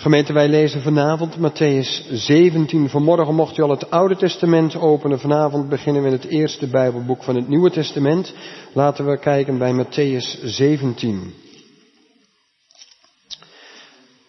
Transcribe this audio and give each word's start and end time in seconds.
Gemeente, 0.00 0.32
wij 0.32 0.48
lezen 0.48 0.82
vanavond 0.82 1.36
Matthäus 1.36 2.10
17. 2.12 2.88
Vanmorgen 2.88 3.34
mocht 3.34 3.58
u 3.58 3.62
al 3.62 3.70
het 3.70 3.90
Oude 3.90 4.16
Testament 4.16 4.76
openen. 4.76 5.20
Vanavond 5.20 5.68
beginnen 5.68 6.02
we 6.02 6.08
in 6.08 6.14
het 6.14 6.24
eerste 6.24 6.66
Bijbelboek 6.66 7.22
van 7.22 7.34
het 7.34 7.48
Nieuwe 7.48 7.70
Testament. 7.70 8.34
Laten 8.72 9.06
we 9.06 9.18
kijken 9.18 9.58
bij 9.58 9.84
Matthäus 9.84 10.44
17. 10.44 11.34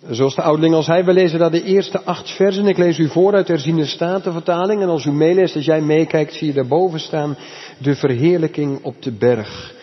Zoals 0.10 0.36
de 0.36 0.42
ouderling 0.42 0.76
al 0.76 0.84
zei, 0.84 1.04
we 1.04 1.13
lezen 1.13 1.39
daar 1.39 1.52
de 1.52 1.63
eerste 1.63 2.03
acht 2.03 2.29
versen. 2.29 2.67
Ik 2.67 2.78
lees 2.78 2.97
u 2.97 3.10
voor 3.10 3.33
uit 3.33 3.47
de 3.47 3.53
herziende 3.53 3.85
statenvertaling. 3.85 4.81
En 4.81 4.90
als 4.90 5.06
u 5.06 5.12
meeleest, 5.12 5.56
als 5.56 5.65
jij 5.65 5.81
meekijkt, 5.81 6.33
zie 6.33 6.47
je 6.47 6.53
daarboven 6.53 6.99
staan 6.99 7.38
de 7.78 7.96
verheerlijking 7.96 8.83
op 8.83 9.01
de 9.01 9.12
berg. 9.12 9.79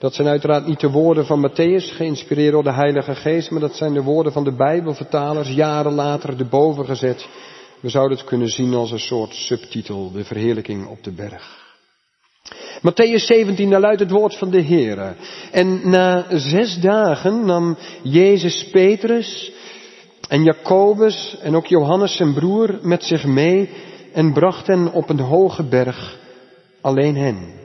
Dat 0.00 0.14
zijn 0.14 0.28
uiteraard 0.28 0.66
niet 0.66 0.80
de 0.80 0.90
woorden 0.90 1.26
van 1.26 1.50
Matthäus, 1.50 1.94
geïnspireerd 1.96 2.52
door 2.52 2.62
de 2.62 2.72
Heilige 2.72 3.14
Geest, 3.14 3.50
maar 3.50 3.60
dat 3.60 3.76
zijn 3.76 3.92
de 3.92 4.02
woorden 4.02 4.32
van 4.32 4.44
de 4.44 4.52
Bijbelvertalers, 4.52 5.48
jaren 5.48 5.92
later 5.92 6.38
erboven 6.38 6.84
gezet. 6.84 7.28
We 7.80 7.88
zouden 7.88 8.18
het 8.18 8.26
kunnen 8.26 8.48
zien 8.48 8.74
als 8.74 8.90
een 8.90 8.98
soort 8.98 9.34
subtitel, 9.34 10.12
de 10.12 10.24
verheerlijking 10.24 10.86
op 10.86 11.04
de 11.04 11.12
berg. 11.12 11.58
Matthäus 12.78 13.24
17, 13.24 13.70
daar 13.70 13.80
luidt 13.80 14.00
het 14.00 14.10
woord 14.10 14.36
van 14.36 14.50
de 14.50 14.60
Heer. 14.60 15.16
En 15.52 15.90
na 15.90 16.26
zes 16.30 16.80
dagen 16.80 17.44
nam 17.44 17.76
Jezus 18.02 18.68
Petrus 18.70 19.52
en 20.28 20.42
Jacobus 20.42 21.36
en 21.40 21.56
ook 21.56 21.66
Johannes 21.66 22.16
zijn 22.16 22.34
broer 22.34 22.78
met 22.82 23.04
zich 23.04 23.24
mee 23.24 23.70
en 24.12 24.32
bracht 24.32 24.66
hen 24.66 24.92
op 24.92 25.08
een 25.08 25.20
hoge 25.20 25.62
berg, 25.62 26.18
alleen 26.80 27.16
hen. 27.16 27.59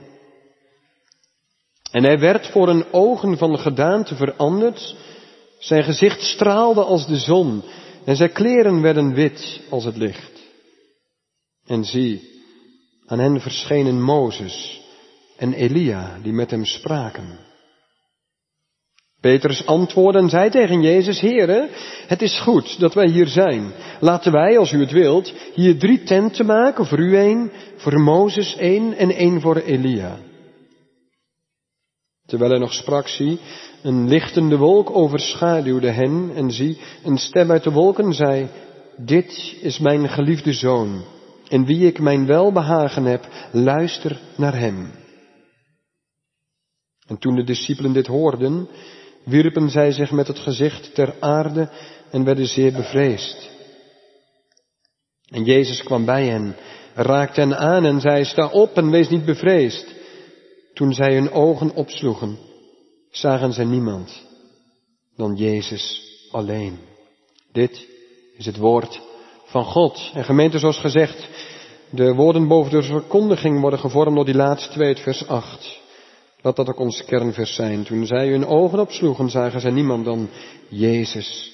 En 1.96 2.04
hij 2.04 2.18
werd 2.18 2.46
voor 2.46 2.68
een 2.68 2.92
ogen 2.92 3.38
van 3.38 3.58
gedaante 3.58 4.14
veranderd. 4.14 4.96
Zijn 5.58 5.84
gezicht 5.84 6.20
straalde 6.22 6.82
als 6.82 7.06
de 7.06 7.16
zon 7.16 7.62
en 8.04 8.16
zijn 8.16 8.32
kleren 8.32 8.82
werden 8.82 9.14
wit 9.14 9.60
als 9.70 9.84
het 9.84 9.96
licht. 9.96 10.32
En 11.66 11.84
zie, 11.84 12.28
aan 13.06 13.18
hen 13.18 13.40
verschenen 13.40 14.02
Mozes 14.02 14.82
en 15.36 15.52
Elia 15.52 16.18
die 16.22 16.32
met 16.32 16.50
hem 16.50 16.64
spraken. 16.64 17.38
Petrus 19.20 19.66
antwoordde 19.66 20.20
en 20.20 20.28
zei 20.28 20.50
tegen 20.50 20.82
Jezus, 20.82 21.20
Heere, 21.20 21.68
het 22.06 22.22
is 22.22 22.40
goed 22.40 22.80
dat 22.80 22.94
wij 22.94 23.08
hier 23.08 23.26
zijn. 23.26 23.72
Laten 24.00 24.32
wij, 24.32 24.58
als 24.58 24.72
u 24.72 24.80
het 24.80 24.92
wilt, 24.92 25.32
hier 25.54 25.78
drie 25.78 26.02
tenten 26.02 26.46
maken, 26.46 26.86
voor 26.86 26.98
u 26.98 27.16
één, 27.16 27.52
voor 27.76 28.00
Mozes 28.00 28.56
één 28.56 28.96
en 28.96 29.10
één 29.10 29.40
voor 29.40 29.56
Elia. 29.56 30.18
Terwijl 32.26 32.50
hij 32.50 32.60
nog 32.60 32.72
sprak, 32.72 33.08
zie, 33.08 33.38
een 33.82 34.08
lichtende 34.08 34.56
wolk 34.56 34.90
overschaduwde 34.90 35.90
hen 35.90 36.30
en 36.34 36.50
zie, 36.50 36.78
een 37.04 37.18
stem 37.18 37.50
uit 37.50 37.62
de 37.62 37.70
wolken 37.70 38.12
zei, 38.12 38.48
dit 38.96 39.56
is 39.60 39.78
mijn 39.78 40.08
geliefde 40.08 40.52
zoon, 40.52 41.04
in 41.48 41.64
wie 41.64 41.86
ik 41.86 41.98
mijn 41.98 42.26
welbehagen 42.26 43.04
heb, 43.04 43.28
luister 43.52 44.20
naar 44.36 44.58
hem. 44.58 44.90
En 47.06 47.18
toen 47.18 47.34
de 47.34 47.44
discipelen 47.44 47.92
dit 47.92 48.06
hoorden, 48.06 48.68
wierpen 49.24 49.70
zij 49.70 49.92
zich 49.92 50.10
met 50.10 50.26
het 50.26 50.38
gezicht 50.38 50.94
ter 50.94 51.14
aarde 51.20 51.68
en 52.10 52.24
werden 52.24 52.46
zeer 52.46 52.72
bevreesd. 52.72 53.50
En 55.26 55.44
Jezus 55.44 55.82
kwam 55.82 56.04
bij 56.04 56.26
hen, 56.26 56.56
raakte 56.94 57.40
hen 57.40 57.58
aan 57.58 57.84
en 57.84 58.00
zei, 58.00 58.24
sta 58.24 58.46
op 58.46 58.76
en 58.76 58.90
wees 58.90 59.08
niet 59.08 59.24
bevreesd. 59.24 59.94
Toen 60.76 60.92
zij 60.92 61.14
hun 61.14 61.32
ogen 61.32 61.74
opsloegen, 61.74 62.38
zagen 63.10 63.52
zij 63.52 63.64
niemand 63.64 64.22
dan 65.16 65.34
Jezus 65.34 66.02
alleen. 66.30 66.78
Dit 67.52 67.88
is 68.36 68.46
het 68.46 68.56
woord 68.56 69.00
van 69.44 69.64
God. 69.64 70.10
En 70.14 70.24
gemeente, 70.24 70.58
zoals 70.58 70.78
gezegd, 70.78 71.28
de 71.90 72.14
woorden 72.14 72.48
boven 72.48 72.70
de 72.70 72.82
verkondiging 72.82 73.60
worden 73.60 73.78
gevormd 73.78 74.14
door 74.14 74.24
die 74.24 74.34
laatste 74.34 74.72
twee, 74.72 74.96
vers 74.96 75.26
8. 75.28 75.80
Laat 76.40 76.56
dat 76.56 76.68
ook 76.68 76.78
ons 76.78 77.04
kernvers 77.04 77.54
zijn. 77.54 77.84
Toen 77.84 78.06
zij 78.06 78.28
hun 78.28 78.46
ogen 78.46 78.78
opsloegen, 78.78 79.30
zagen 79.30 79.60
zij 79.60 79.70
niemand 79.70 80.04
dan 80.04 80.28
Jezus 80.68 81.52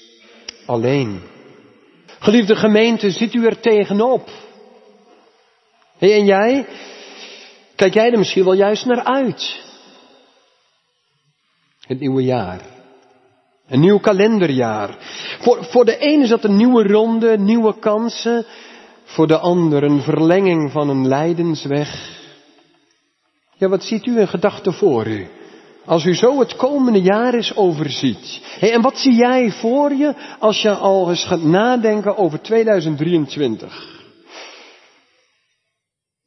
alleen. 0.65 1.21
Geliefde 2.19 2.55
gemeente, 2.55 3.11
ziet 3.11 3.33
u 3.33 3.45
er 3.45 3.59
tegenop? 3.59 4.29
Hey, 5.97 6.13
en 6.13 6.25
jij? 6.25 6.65
Kijk 7.83 7.95
jij 7.95 8.11
er 8.11 8.17
misschien 8.17 8.43
wel 8.43 8.53
juist 8.53 8.85
naar 8.85 9.03
uit? 9.03 9.61
Het 11.79 11.99
nieuwe 11.99 12.23
jaar. 12.23 12.61
Een 13.67 13.79
nieuw 13.79 13.99
kalenderjaar. 13.99 14.97
Voor, 15.39 15.63
voor 15.65 15.85
de 15.85 15.97
ene 15.97 16.23
is 16.23 16.29
dat 16.29 16.43
een 16.43 16.55
nieuwe 16.55 16.83
ronde, 16.83 17.37
nieuwe 17.37 17.79
kansen. 17.79 18.45
Voor 19.03 19.27
de 19.27 19.37
ander 19.37 19.83
een 19.83 20.01
verlenging 20.01 20.71
van 20.71 20.89
een 20.89 21.07
lijdensweg. 21.07 22.19
Ja, 23.55 23.67
wat 23.67 23.83
ziet 23.83 24.05
u 24.05 24.19
in 24.19 24.27
gedachten 24.27 24.73
voor 24.73 25.07
u? 25.07 25.27
Als 25.85 26.05
u 26.05 26.15
zo 26.15 26.39
het 26.39 26.55
komende 26.55 27.01
jaar 27.01 27.33
eens 27.33 27.55
overziet. 27.55 28.41
En 28.59 28.81
wat 28.81 28.97
zie 28.97 29.13
jij 29.13 29.51
voor 29.51 29.93
je 29.93 30.13
als 30.39 30.61
je 30.61 30.75
al 30.75 31.09
eens 31.09 31.25
gaat 31.25 31.43
nadenken 31.43 32.17
over 32.17 32.41
2023? 32.41 34.02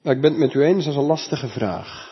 Nou, 0.07 0.19
ik 0.19 0.25
ben 0.25 0.31
het 0.31 0.41
met 0.41 0.55
u 0.55 0.63
eens, 0.63 0.85
dat 0.85 0.93
is 0.93 0.99
een 0.99 1.07
lastige 1.07 1.49
vraag. 1.49 2.11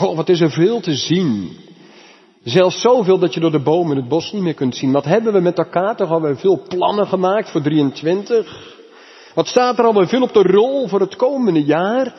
Oh, 0.00 0.16
wat 0.16 0.28
is 0.28 0.40
er 0.40 0.50
veel 0.50 0.80
te 0.80 0.94
zien. 0.94 1.56
Zelfs 2.44 2.80
zoveel 2.80 3.18
dat 3.18 3.34
je 3.34 3.40
door 3.40 3.50
de 3.50 3.62
bomen 3.62 3.96
het 3.96 4.08
bos 4.08 4.32
niet 4.32 4.42
meer 4.42 4.54
kunt 4.54 4.76
zien. 4.76 4.92
Wat 4.92 5.04
hebben 5.04 5.32
we 5.32 5.40
met 5.40 5.58
elkaar 5.58 5.96
toch 5.96 6.10
alweer 6.10 6.36
veel 6.36 6.62
plannen 6.68 7.06
gemaakt 7.06 7.50
voor 7.50 7.62
23? 7.62 8.76
Wat 9.34 9.46
staat 9.46 9.78
er 9.78 9.84
alweer 9.84 10.08
veel 10.08 10.22
op 10.22 10.32
de 10.32 10.42
rol 10.42 10.88
voor 10.88 11.00
het 11.00 11.16
komende 11.16 11.64
jaar? 11.64 12.14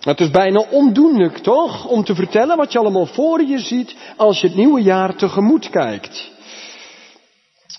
Het 0.00 0.20
is 0.20 0.30
bijna 0.30 0.66
ondoenlijk, 0.70 1.38
toch? 1.38 1.86
Om 1.86 2.04
te 2.04 2.14
vertellen 2.14 2.56
wat 2.56 2.72
je 2.72 2.78
allemaal 2.78 3.06
voor 3.06 3.42
je 3.42 3.58
ziet 3.58 3.96
als 4.16 4.40
je 4.40 4.46
het 4.46 4.56
nieuwe 4.56 4.82
jaar 4.82 5.16
tegemoet 5.16 5.70
kijkt. 5.70 6.30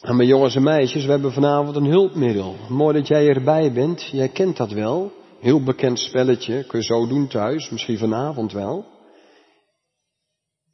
En 0.02 0.16
mijn 0.16 0.28
jongens 0.28 0.56
en 0.56 0.64
meisjes, 0.64 1.06
we 1.06 1.12
hebben 1.12 1.34
vanavond 1.34 1.76
een 1.76 1.86
hulpmiddel. 1.86 2.56
Mooi 2.70 2.94
dat 2.94 3.08
jij 3.08 3.28
erbij 3.28 3.72
bent. 3.72 4.10
Jij 4.12 4.30
kent 4.30 4.58
dat 4.58 4.72
wel. 4.72 5.12
Heel 5.40 5.64
bekend 5.64 6.00
spelletje. 6.00 6.64
Kun 6.64 6.80
je 6.80 6.86
zo 6.86 7.08
doen 7.08 7.28
thuis. 7.28 7.70
Misschien 7.70 7.98
vanavond 7.98 8.52
wel. 8.52 8.86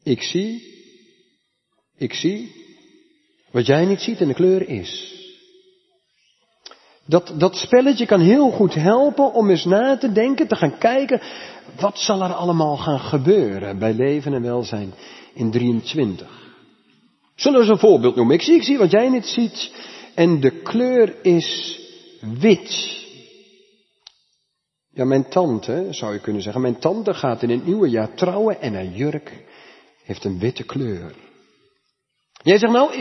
Ik 0.03 0.22
zie. 0.22 0.74
Ik 1.97 2.14
zie. 2.14 2.64
Wat 3.52 3.66
jij 3.66 3.85
niet 3.85 4.02
ziet 4.02 4.22
en 4.22 4.28
de 4.28 4.34
kleur 4.34 4.69
is. 4.69 5.14
Dat, 7.06 7.34
dat 7.38 7.56
spelletje 7.56 8.06
kan 8.06 8.19
heel 8.19 8.52
goed 8.52 8.74
helpen 8.74 9.34
om 9.34 9.50
eens 9.50 9.66
na 9.66 9.97
te 9.97 10.12
denken, 10.12 10.47
te 10.47 10.56
gaan 10.56 10.78
kijken, 10.78 11.22
wat 11.80 12.00
zal 12.00 12.22
er 12.22 12.34
allemaal 12.34 12.78
gaan 12.78 13.00
gebeuren 13.00 13.80
bij 13.80 13.94
leven 13.94 14.34
en 14.34 14.41
welzijn 14.41 14.94
in 15.34 15.52
23. 15.52 16.44
Zullen 17.35 17.59
we 17.59 17.66
eens 17.66 17.73
een 17.73 17.90
voorbeeld 17.90 18.16
noemen? 18.16 18.35
Ik 18.35 18.41
zie, 18.41 18.56
ik 18.56 18.63
zie 18.63 18.78
wat 18.78 18.91
jij 18.91 19.09
niet 19.09 19.25
ziet. 19.25 19.72
En 20.16 20.40
de 20.40 20.51
kleur 20.62 21.16
is 21.22 21.79
wit. 22.40 23.03
Ja, 24.91 25.06
mijn 25.06 25.29
tante, 25.29 25.88
zou 25.90 26.13
je 26.13 26.19
kunnen 26.19 26.41
zeggen, 26.41 26.62
mijn 26.62 26.79
tante 26.79 27.13
gaat 27.13 27.44
in 27.44 27.50
het 27.50 27.66
nieuwe 27.66 27.90
jaar 27.90 28.13
trouwen 28.13 28.62
en 28.62 28.73
haar 28.73 28.85
jurk 28.85 29.44
heeft 30.03 30.23
een 30.23 30.40
witte 30.40 30.63
kleur. 30.63 31.13
Jij 32.44 32.57
zegt 32.57 32.73
nou, 32.73 32.94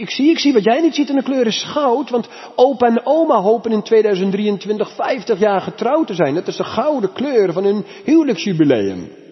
ik 0.00 0.10
zie, 0.10 0.30
ik 0.30 0.38
zie 0.38 0.52
wat 0.52 0.64
jij 0.64 0.80
niet 0.80 0.94
ziet 0.94 1.08
en 1.08 1.16
de 1.16 1.22
kleur 1.22 1.46
is 1.46 1.64
goud, 1.64 2.10
want 2.10 2.28
opa 2.54 2.86
en 2.86 3.06
oma 3.06 3.40
hopen 3.40 3.72
in 3.72 3.82
2023 3.82 4.94
50 4.94 5.38
jaar 5.38 5.60
getrouwd 5.60 6.06
te 6.06 6.14
zijn. 6.14 6.34
Dat 6.34 6.46
is 6.46 6.56
de 6.56 6.64
gouden 6.64 7.12
kleur 7.12 7.52
van 7.52 7.64
hun 7.64 7.84
huwelijksjubileum. 8.04 9.23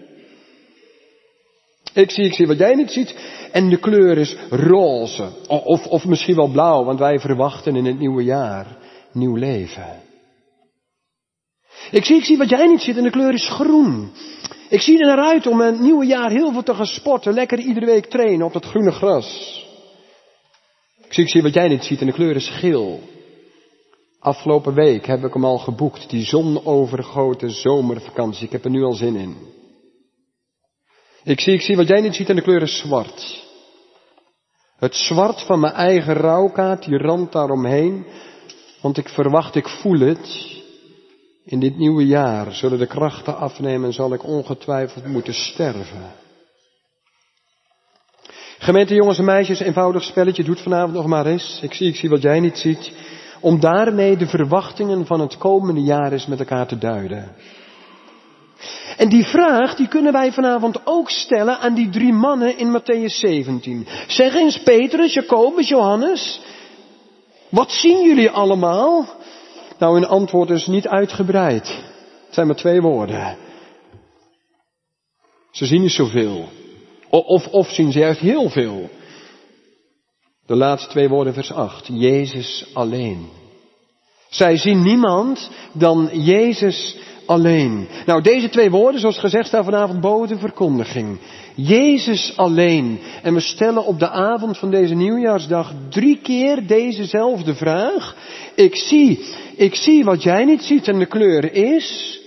Ik 1.94 2.10
zie, 2.10 2.24
ik 2.24 2.34
zie 2.34 2.46
wat 2.46 2.58
jij 2.58 2.74
niet 2.74 2.90
ziet. 2.90 3.14
En 3.52 3.68
de 3.68 3.78
kleur 3.78 4.18
is 4.18 4.36
roze. 4.50 5.28
Of, 5.48 5.86
of 5.86 6.04
misschien 6.04 6.36
wel 6.36 6.48
blauw, 6.48 6.84
want 6.84 6.98
wij 6.98 7.18
verwachten 7.18 7.76
in 7.76 7.84
het 7.84 7.98
nieuwe 7.98 8.24
jaar 8.24 8.76
nieuw 9.12 9.36
leven. 9.36 10.00
Ik 11.90 12.04
zie, 12.04 12.16
ik 12.16 12.24
zie 12.24 12.38
wat 12.38 12.48
jij 12.48 12.66
niet 12.66 12.80
ziet 12.80 12.96
en 12.96 13.02
de 13.02 13.10
kleur 13.10 13.34
is 13.34 13.48
groen. 13.48 14.10
Ik 14.68 14.80
zie 14.80 14.98
er 14.98 15.06
naar 15.06 15.26
uit 15.26 15.46
om 15.46 15.60
een 15.60 15.82
nieuwe 15.82 16.06
jaar 16.06 16.30
heel 16.30 16.52
veel 16.52 16.62
te 16.62 16.74
gaan 16.74 16.86
sporten. 16.86 17.34
Lekker 17.34 17.58
iedere 17.58 17.86
week 17.86 18.06
trainen 18.06 18.46
op 18.46 18.52
dat 18.52 18.64
groene 18.64 18.92
gras. 18.92 19.60
Ik 21.04 21.12
zie, 21.12 21.24
ik 21.24 21.30
zie 21.30 21.42
wat 21.42 21.54
jij 21.54 21.68
niet 21.68 21.84
ziet 21.84 22.00
en 22.00 22.06
de 22.06 22.12
kleur 22.12 22.36
is 22.36 22.48
geel. 22.48 23.00
Afgelopen 24.18 24.74
week 24.74 25.06
heb 25.06 25.24
ik 25.24 25.32
hem 25.32 25.44
al 25.44 25.58
geboekt. 25.58 26.10
Die 26.10 26.24
zonovergoten 26.24 27.50
zomervakantie. 27.50 28.46
Ik 28.46 28.52
heb 28.52 28.64
er 28.64 28.70
nu 28.70 28.82
al 28.82 28.92
zin 28.92 29.16
in. 29.16 29.36
Ik 31.24 31.40
zie, 31.40 31.52
ik 31.52 31.60
zie 31.60 31.76
wat 31.76 31.88
jij 31.88 32.00
niet 32.00 32.14
ziet 32.14 32.28
en 32.28 32.36
de 32.36 32.42
kleur 32.42 32.62
is 32.62 32.78
zwart. 32.78 33.42
Het 34.76 34.94
zwart 34.94 35.42
van 35.42 35.60
mijn 35.60 35.72
eigen 35.72 36.14
rouwkaart, 36.14 36.84
die 36.84 36.98
rand 36.98 37.32
daaromheen. 37.32 38.06
Want 38.80 38.98
ik 38.98 39.08
verwacht, 39.08 39.54
ik 39.54 39.68
voel 39.68 39.98
het. 39.98 40.50
In 41.44 41.60
dit 41.60 41.76
nieuwe 41.76 42.06
jaar 42.06 42.52
zullen 42.52 42.78
de 42.78 42.86
krachten 42.86 43.36
afnemen 43.36 43.86
en 43.86 43.92
zal 43.92 44.12
ik 44.12 44.24
ongetwijfeld 44.24 45.06
moeten 45.06 45.34
sterven. 45.34 46.12
Gemeente 48.58 48.94
jongens 48.94 49.18
en 49.18 49.24
meisjes, 49.24 49.60
eenvoudig 49.60 50.02
spelletje, 50.02 50.44
doet 50.44 50.60
vanavond 50.60 50.94
nog 50.94 51.06
maar 51.06 51.26
eens. 51.26 51.60
Ik 51.62 51.74
zie, 51.74 51.88
ik 51.88 51.96
zie 51.96 52.08
wat 52.08 52.22
jij 52.22 52.40
niet 52.40 52.58
ziet. 52.58 52.92
Om 53.40 53.60
daarmee 53.60 54.16
de 54.16 54.26
verwachtingen 54.26 55.06
van 55.06 55.20
het 55.20 55.38
komende 55.38 55.82
jaar 55.82 56.12
eens 56.12 56.26
met 56.26 56.38
elkaar 56.38 56.66
te 56.66 56.78
duiden. 56.78 57.34
En 58.96 59.08
die 59.08 59.24
vraag, 59.24 59.74
die 59.74 59.88
kunnen 59.88 60.12
wij 60.12 60.32
vanavond 60.32 60.86
ook 60.86 61.10
stellen 61.10 61.58
aan 61.58 61.74
die 61.74 61.90
drie 61.90 62.12
mannen 62.12 62.58
in 62.58 62.80
Matthäus 62.80 63.18
17. 63.18 63.86
Zeg 64.06 64.34
eens 64.34 64.62
Petrus, 64.62 65.14
Jacobus, 65.14 65.68
Johannes, 65.68 66.40
wat 67.48 67.70
zien 67.72 68.02
jullie 68.02 68.30
allemaal? 68.30 69.06
Nou, 69.78 69.94
hun 69.94 70.06
antwoord 70.06 70.50
is 70.50 70.66
niet 70.66 70.88
uitgebreid. 70.88 71.66
Het 72.26 72.34
zijn 72.34 72.46
maar 72.46 72.56
twee 72.56 72.80
woorden. 72.80 73.36
Ze 75.50 75.66
zien 75.66 75.80
niet 75.80 75.92
zoveel. 75.92 76.48
Of, 77.10 77.46
of 77.46 77.68
zien 77.68 77.92
ze 77.92 77.98
juist 77.98 78.20
heel 78.20 78.48
veel. 78.48 78.90
De 80.46 80.56
laatste 80.56 80.90
twee 80.90 81.08
woorden, 81.08 81.34
vers 81.34 81.52
8. 81.52 81.88
Jezus 81.92 82.66
alleen. 82.72 83.28
Zij 84.28 84.56
zien 84.56 84.82
niemand 84.82 85.50
dan 85.72 86.10
Jezus 86.12 86.96
alleen. 87.32 87.88
Nou, 88.06 88.22
deze 88.22 88.48
twee 88.48 88.70
woorden, 88.70 89.00
zoals 89.00 89.18
gezegd, 89.18 89.46
staan 89.46 89.64
vanavond 89.64 90.00
boven 90.00 90.28
de 90.28 90.38
verkondiging. 90.38 91.18
Jezus 91.54 92.36
alleen. 92.36 92.98
En 93.22 93.34
we 93.34 93.40
stellen 93.40 93.84
op 93.84 93.98
de 93.98 94.10
avond 94.10 94.58
van 94.58 94.70
deze 94.70 94.94
nieuwjaarsdag 94.94 95.72
drie 95.88 96.18
keer 96.22 96.66
dezezelfde 96.66 97.54
vraag. 97.54 98.16
Ik 98.54 98.76
zie, 98.76 99.24
ik 99.56 99.74
zie 99.74 100.04
wat 100.04 100.22
jij 100.22 100.44
niet 100.44 100.62
ziet 100.62 100.88
en 100.88 100.98
de 100.98 101.06
kleur 101.06 101.52
is. 101.52 102.20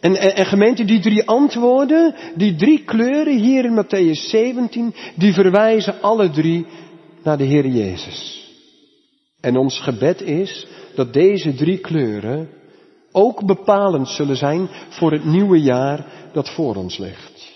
En, 0.00 0.16
en, 0.16 0.34
en, 0.36 0.46
gemeente, 0.46 0.84
die 0.84 1.00
drie 1.00 1.28
antwoorden, 1.28 2.14
die 2.34 2.54
drie 2.54 2.84
kleuren 2.84 3.38
hier 3.38 3.64
in 3.64 3.84
Matthäus 3.84 4.28
17, 4.28 4.94
die 5.14 5.32
verwijzen 5.32 6.00
alle 6.00 6.30
drie 6.30 6.66
naar 7.22 7.38
de 7.38 7.44
Heer 7.44 7.66
Jezus. 7.66 8.48
En 9.40 9.56
ons 9.56 9.80
gebed 9.80 10.22
is 10.22 10.66
dat 10.94 11.12
deze 11.12 11.54
drie 11.54 11.78
kleuren 11.78 12.48
ook 13.12 13.46
bepalend 13.46 14.08
zullen 14.08 14.36
zijn 14.36 14.68
voor 14.88 15.12
het 15.12 15.24
nieuwe 15.24 15.60
jaar 15.60 16.06
dat 16.32 16.50
voor 16.50 16.76
ons 16.76 16.98
ligt. 16.98 17.48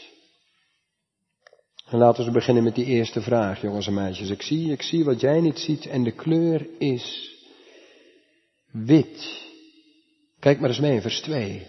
En 1.88 1.98
laten 1.98 2.24
we 2.24 2.30
beginnen 2.30 2.62
met 2.62 2.74
die 2.74 2.84
eerste 2.84 3.20
vraag, 3.20 3.60
jongens 3.60 3.86
en 3.86 3.94
meisjes. 3.94 4.30
Ik 4.30 4.42
zie, 4.42 4.72
ik 4.72 4.82
zie 4.82 5.04
wat 5.04 5.20
jij 5.20 5.40
niet 5.40 5.58
ziet 5.58 5.86
en 5.86 6.04
de 6.04 6.12
kleur 6.12 6.66
is 6.78 7.34
wit. 8.70 9.42
Kijk 10.38 10.60
maar 10.60 10.68
eens 10.68 10.80
mee 10.80 10.94
in 10.94 11.00
vers 11.00 11.20
2. 11.20 11.66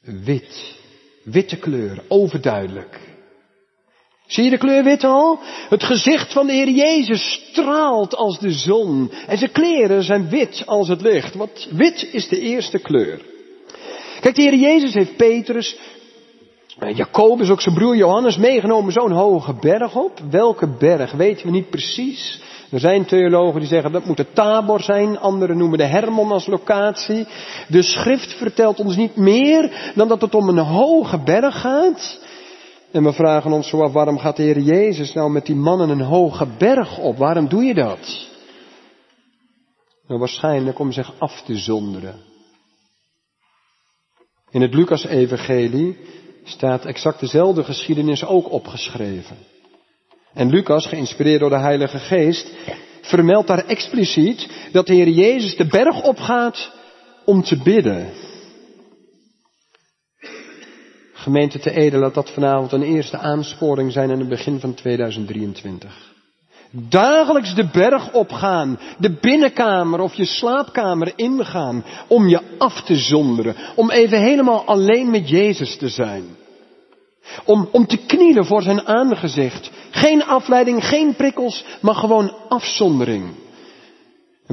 Wit. 0.00 0.78
Witte 1.24 1.58
kleur, 1.58 2.04
overduidelijk. 2.08 3.09
Zie 4.30 4.44
je 4.44 4.50
de 4.50 4.58
kleur 4.58 4.84
wit 4.84 5.04
al? 5.04 5.38
Het 5.68 5.84
gezicht 5.84 6.32
van 6.32 6.46
de 6.46 6.52
Heer 6.52 6.68
Jezus 6.68 7.32
straalt 7.50 8.16
als 8.16 8.38
de 8.38 8.50
zon. 8.50 9.10
En 9.26 9.38
zijn 9.38 9.52
kleren 9.52 10.02
zijn 10.02 10.28
wit 10.28 10.62
als 10.66 10.88
het 10.88 11.00
licht. 11.00 11.34
Want 11.34 11.68
wit 11.70 12.08
is 12.12 12.28
de 12.28 12.40
eerste 12.40 12.78
kleur. 12.78 13.20
Kijk, 14.20 14.34
de 14.34 14.42
Heer 14.42 14.54
Jezus 14.54 14.94
heeft 14.94 15.16
Petrus, 15.16 15.76
Jacobus, 16.94 17.50
ook 17.50 17.60
zijn 17.60 17.74
broer 17.74 17.96
Johannes, 17.96 18.36
meegenomen 18.36 18.92
zo'n 18.92 19.12
hoge 19.12 19.54
berg 19.54 19.96
op. 19.96 20.20
Welke 20.30 20.68
berg 20.78 21.12
weten 21.12 21.46
we 21.46 21.52
niet 21.52 21.70
precies. 21.70 22.40
Er 22.70 22.80
zijn 22.80 23.04
theologen 23.04 23.60
die 23.60 23.68
zeggen 23.68 23.92
dat 23.92 24.04
moet 24.04 24.16
de 24.16 24.32
Tabor 24.32 24.80
zijn, 24.80 25.18
anderen 25.18 25.56
noemen 25.56 25.78
de 25.78 25.84
Hermon 25.84 26.32
als 26.32 26.46
locatie. 26.46 27.26
De 27.68 27.82
schrift 27.82 28.32
vertelt 28.32 28.80
ons 28.80 28.96
niet 28.96 29.16
meer 29.16 29.92
dan 29.94 30.08
dat 30.08 30.20
het 30.20 30.34
om 30.34 30.48
een 30.48 30.58
hoge 30.58 31.18
berg 31.18 31.60
gaat. 31.60 32.18
En 32.92 33.04
we 33.04 33.12
vragen 33.12 33.52
ons 33.52 33.68
zo 33.68 33.82
af, 33.82 33.92
waarom 33.92 34.18
gaat 34.18 34.36
de 34.36 34.42
Heer 34.42 34.58
Jezus 34.58 35.12
nou 35.12 35.30
met 35.30 35.46
die 35.46 35.56
mannen 35.56 35.88
een 35.88 36.00
hoge 36.00 36.46
berg 36.58 36.98
op? 36.98 37.16
Waarom 37.16 37.48
doe 37.48 37.64
je 37.64 37.74
dat? 37.74 38.28
Nou, 40.06 40.18
waarschijnlijk 40.18 40.78
om 40.78 40.92
zich 40.92 41.12
af 41.18 41.42
te 41.42 41.56
zonderen. 41.56 42.14
In 44.50 44.60
het 44.60 44.74
Lucas-evangelie 44.74 45.96
staat 46.44 46.84
exact 46.84 47.20
dezelfde 47.20 47.64
geschiedenis 47.64 48.24
ook 48.24 48.50
opgeschreven. 48.50 49.36
En 50.34 50.50
Lucas, 50.50 50.86
geïnspireerd 50.86 51.40
door 51.40 51.50
de 51.50 51.58
Heilige 51.58 51.98
Geest, 51.98 52.50
vermeldt 53.00 53.48
daar 53.48 53.66
expliciet 53.66 54.48
dat 54.72 54.86
de 54.86 54.94
Heer 54.94 55.08
Jezus 55.08 55.56
de 55.56 55.66
berg 55.66 56.02
opgaat 56.02 56.72
om 57.24 57.42
te 57.42 57.56
bidden. 57.62 58.12
Gemeente 61.20 61.58
te 61.58 61.70
Ede, 61.70 61.96
laat 61.98 62.14
dat 62.14 62.30
vanavond 62.30 62.72
een 62.72 62.82
eerste 62.82 63.18
aansporing 63.18 63.92
zijn 63.92 64.10
aan 64.10 64.18
het 64.18 64.28
begin 64.28 64.60
van 64.60 64.74
2023. 64.74 66.12
Dagelijks 66.70 67.54
de 67.54 67.68
berg 67.72 68.12
opgaan, 68.12 68.78
de 68.98 69.18
binnenkamer 69.20 70.00
of 70.00 70.14
je 70.14 70.24
slaapkamer 70.24 71.12
ingaan, 71.16 71.84
om 72.06 72.28
je 72.28 72.40
af 72.58 72.82
te 72.82 72.96
zonderen, 72.96 73.56
om 73.74 73.90
even 73.90 74.20
helemaal 74.20 74.64
alleen 74.64 75.10
met 75.10 75.28
Jezus 75.28 75.76
te 75.76 75.88
zijn. 75.88 76.24
Om, 77.44 77.68
om 77.72 77.86
te 77.86 77.96
knielen 77.96 78.44
voor 78.44 78.62
zijn 78.62 78.86
aangezicht. 78.86 79.70
Geen 79.90 80.24
afleiding, 80.24 80.84
geen 80.84 81.14
prikkels, 81.14 81.64
maar 81.80 81.94
gewoon 81.94 82.34
afzondering. 82.48 83.24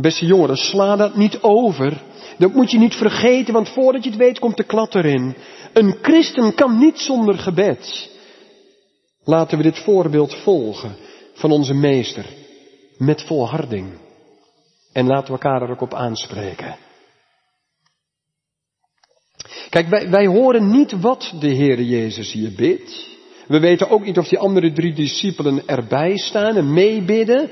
Beste 0.01 0.25
jongeren, 0.25 0.57
sla 0.57 0.95
dat 0.95 1.15
niet 1.15 1.41
over. 1.41 2.01
Dat 2.38 2.53
moet 2.53 2.71
je 2.71 2.77
niet 2.77 2.95
vergeten, 2.95 3.53
want 3.53 3.69
voordat 3.69 4.03
je 4.03 4.09
het 4.09 4.19
weet 4.19 4.39
komt 4.39 4.57
de 4.57 4.63
klad 4.63 4.95
erin. 4.95 5.35
Een 5.73 5.97
christen 6.01 6.53
kan 6.53 6.77
niet 6.77 6.99
zonder 6.99 7.38
gebed. 7.38 8.09
Laten 9.23 9.57
we 9.57 9.63
dit 9.63 9.79
voorbeeld 9.79 10.35
volgen 10.35 10.95
van 11.33 11.51
onze 11.51 11.73
meester. 11.73 12.25
Met 12.97 13.21
volharding. 13.21 13.97
En 14.94 15.07
laten 15.07 15.25
we 15.25 15.31
elkaar 15.31 15.61
er 15.61 15.69
ook 15.69 15.81
op 15.81 15.94
aanspreken. 15.94 16.75
Kijk, 19.69 19.88
wij, 19.88 20.09
wij 20.09 20.25
horen 20.25 20.71
niet 20.71 20.91
wat 20.91 21.33
de 21.39 21.47
Heer 21.47 21.81
Jezus 21.81 22.31
hier 22.31 22.51
bidt. 22.55 23.07
We 23.47 23.59
weten 23.59 23.89
ook 23.89 24.05
niet 24.05 24.17
of 24.17 24.27
die 24.27 24.39
andere 24.39 24.71
drie 24.71 24.94
discipelen 24.94 25.67
erbij 25.67 26.17
staan 26.17 26.55
en 26.55 26.73
meebidden. 26.73 27.49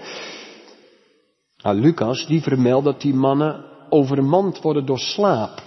Nou, 1.65 1.79
Lucas, 1.79 2.25
die 2.27 2.41
vermeldt 2.41 2.85
dat 2.85 3.01
die 3.01 3.13
mannen 3.13 3.65
overmand 3.89 4.61
worden 4.61 4.85
door 4.85 4.99
slaap. 4.99 5.63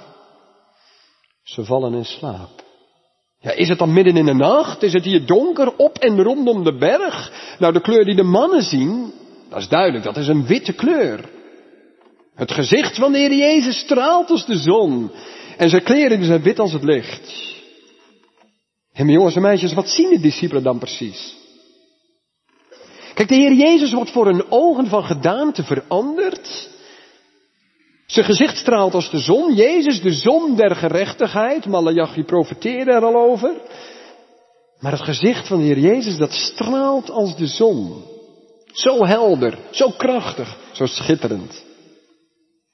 Ze 1.42 1.64
vallen 1.64 1.94
in 1.94 2.04
slaap. 2.04 2.50
Ja, 3.40 3.50
is 3.50 3.68
het 3.68 3.78
dan 3.78 3.92
midden 3.92 4.16
in 4.16 4.24
de 4.24 4.34
nacht? 4.34 4.82
Is 4.82 4.92
het 4.92 5.04
hier 5.04 5.26
donker 5.26 5.76
op 5.76 5.98
en 5.98 6.22
rondom 6.22 6.64
de 6.64 6.76
berg? 6.76 7.32
Nou, 7.58 7.72
de 7.72 7.80
kleur 7.80 8.04
die 8.04 8.14
de 8.14 8.22
mannen 8.22 8.62
zien, 8.62 9.12
dat 9.48 9.58
is 9.58 9.68
duidelijk, 9.68 10.04
dat 10.04 10.16
is 10.16 10.28
een 10.28 10.46
witte 10.46 10.72
kleur. 10.72 11.30
Het 12.34 12.52
gezicht 12.52 12.96
van 12.96 13.12
de 13.12 13.18
Heer 13.18 13.34
Jezus 13.34 13.78
straalt 13.78 14.30
als 14.30 14.46
de 14.46 14.56
zon. 14.56 15.10
En 15.56 15.68
zijn 15.68 15.82
kleren 15.82 16.24
zijn 16.24 16.42
wit 16.42 16.58
als 16.58 16.72
het 16.72 16.84
licht. 16.84 17.56
En 18.92 19.08
jongens 19.08 19.34
en 19.34 19.42
meisjes, 19.42 19.74
wat 19.74 19.88
zien 19.88 20.10
de 20.10 20.20
discipelen 20.20 20.62
dan 20.62 20.78
precies? 20.78 21.36
Kijk, 23.18 23.30
de 23.30 23.36
Heer 23.36 23.52
Jezus 23.52 23.92
wordt 23.92 24.10
voor 24.10 24.26
hun 24.26 24.50
ogen 24.50 24.86
van 24.86 25.04
gedaante 25.04 25.62
veranderd. 25.62 26.68
Zijn 28.06 28.24
gezicht 28.24 28.56
straalt 28.56 28.94
als 28.94 29.10
de 29.10 29.18
zon. 29.18 29.54
Jezus, 29.54 30.00
de 30.00 30.12
zon 30.12 30.56
der 30.56 30.76
gerechtigheid. 30.76 31.66
Malachi 31.66 32.24
profeteerde 32.24 32.92
er 32.92 33.04
al 33.04 33.14
over. 33.14 33.52
Maar 34.80 34.92
het 34.92 35.00
gezicht 35.00 35.46
van 35.46 35.58
de 35.58 35.64
Heer 35.64 35.78
Jezus, 35.78 36.16
dat 36.16 36.32
straalt 36.32 37.10
als 37.10 37.36
de 37.36 37.46
zon. 37.46 38.04
Zo 38.72 39.06
helder, 39.06 39.58
zo 39.70 39.90
krachtig, 39.90 40.56
zo 40.72 40.86
schitterend. 40.86 41.64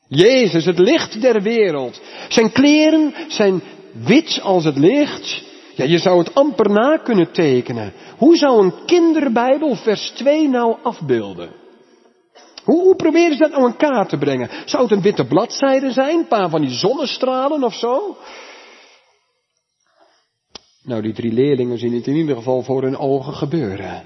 Jezus, 0.08 0.64
het 0.64 0.78
licht 0.78 1.20
der 1.20 1.42
wereld. 1.42 2.00
Zijn 2.28 2.52
kleren 2.52 3.14
zijn 3.28 3.62
wit 3.92 4.40
als 4.42 4.64
het 4.64 4.78
licht. 4.78 5.42
Ja, 5.75 5.85
je 5.85 5.99
zou 5.99 6.19
het 6.19 6.35
amper 6.35 6.71
na 6.71 6.97
kunnen 6.97 7.33
tekenen. 7.33 7.93
Hoe 8.16 8.37
zou 8.37 8.64
een 8.64 8.75
kinderbijbel 8.87 9.75
vers 9.75 10.11
2 10.11 10.49
nou 10.49 10.76
afbeelden? 10.83 11.50
Hoe, 12.64 12.83
hoe 12.83 12.97
proberen 12.97 13.33
ze 13.33 13.38
dat 13.38 13.50
nou 13.50 13.66
in 13.66 13.76
kaart 13.76 14.09
te 14.09 14.19
brengen? 14.19 14.50
Zou 14.64 14.83
het 14.83 14.93
een 14.93 15.02
witte 15.02 15.25
bladzijde 15.25 15.93
zijn? 15.93 16.19
Een 16.19 16.28
paar 16.28 16.50
van 16.50 16.61
die 16.61 16.71
zonnestralen 16.71 17.64
of 17.64 17.75
zo? 17.75 18.16
Nou, 20.83 21.02
die 21.02 21.12
drie 21.12 21.33
leerlingen 21.33 21.78
zien 21.78 21.95
het 21.95 22.07
in 22.07 22.14
ieder 22.14 22.37
geval 22.37 22.62
voor 22.62 22.83
hun 22.83 22.97
ogen 22.97 23.35
gebeuren. 23.35 24.04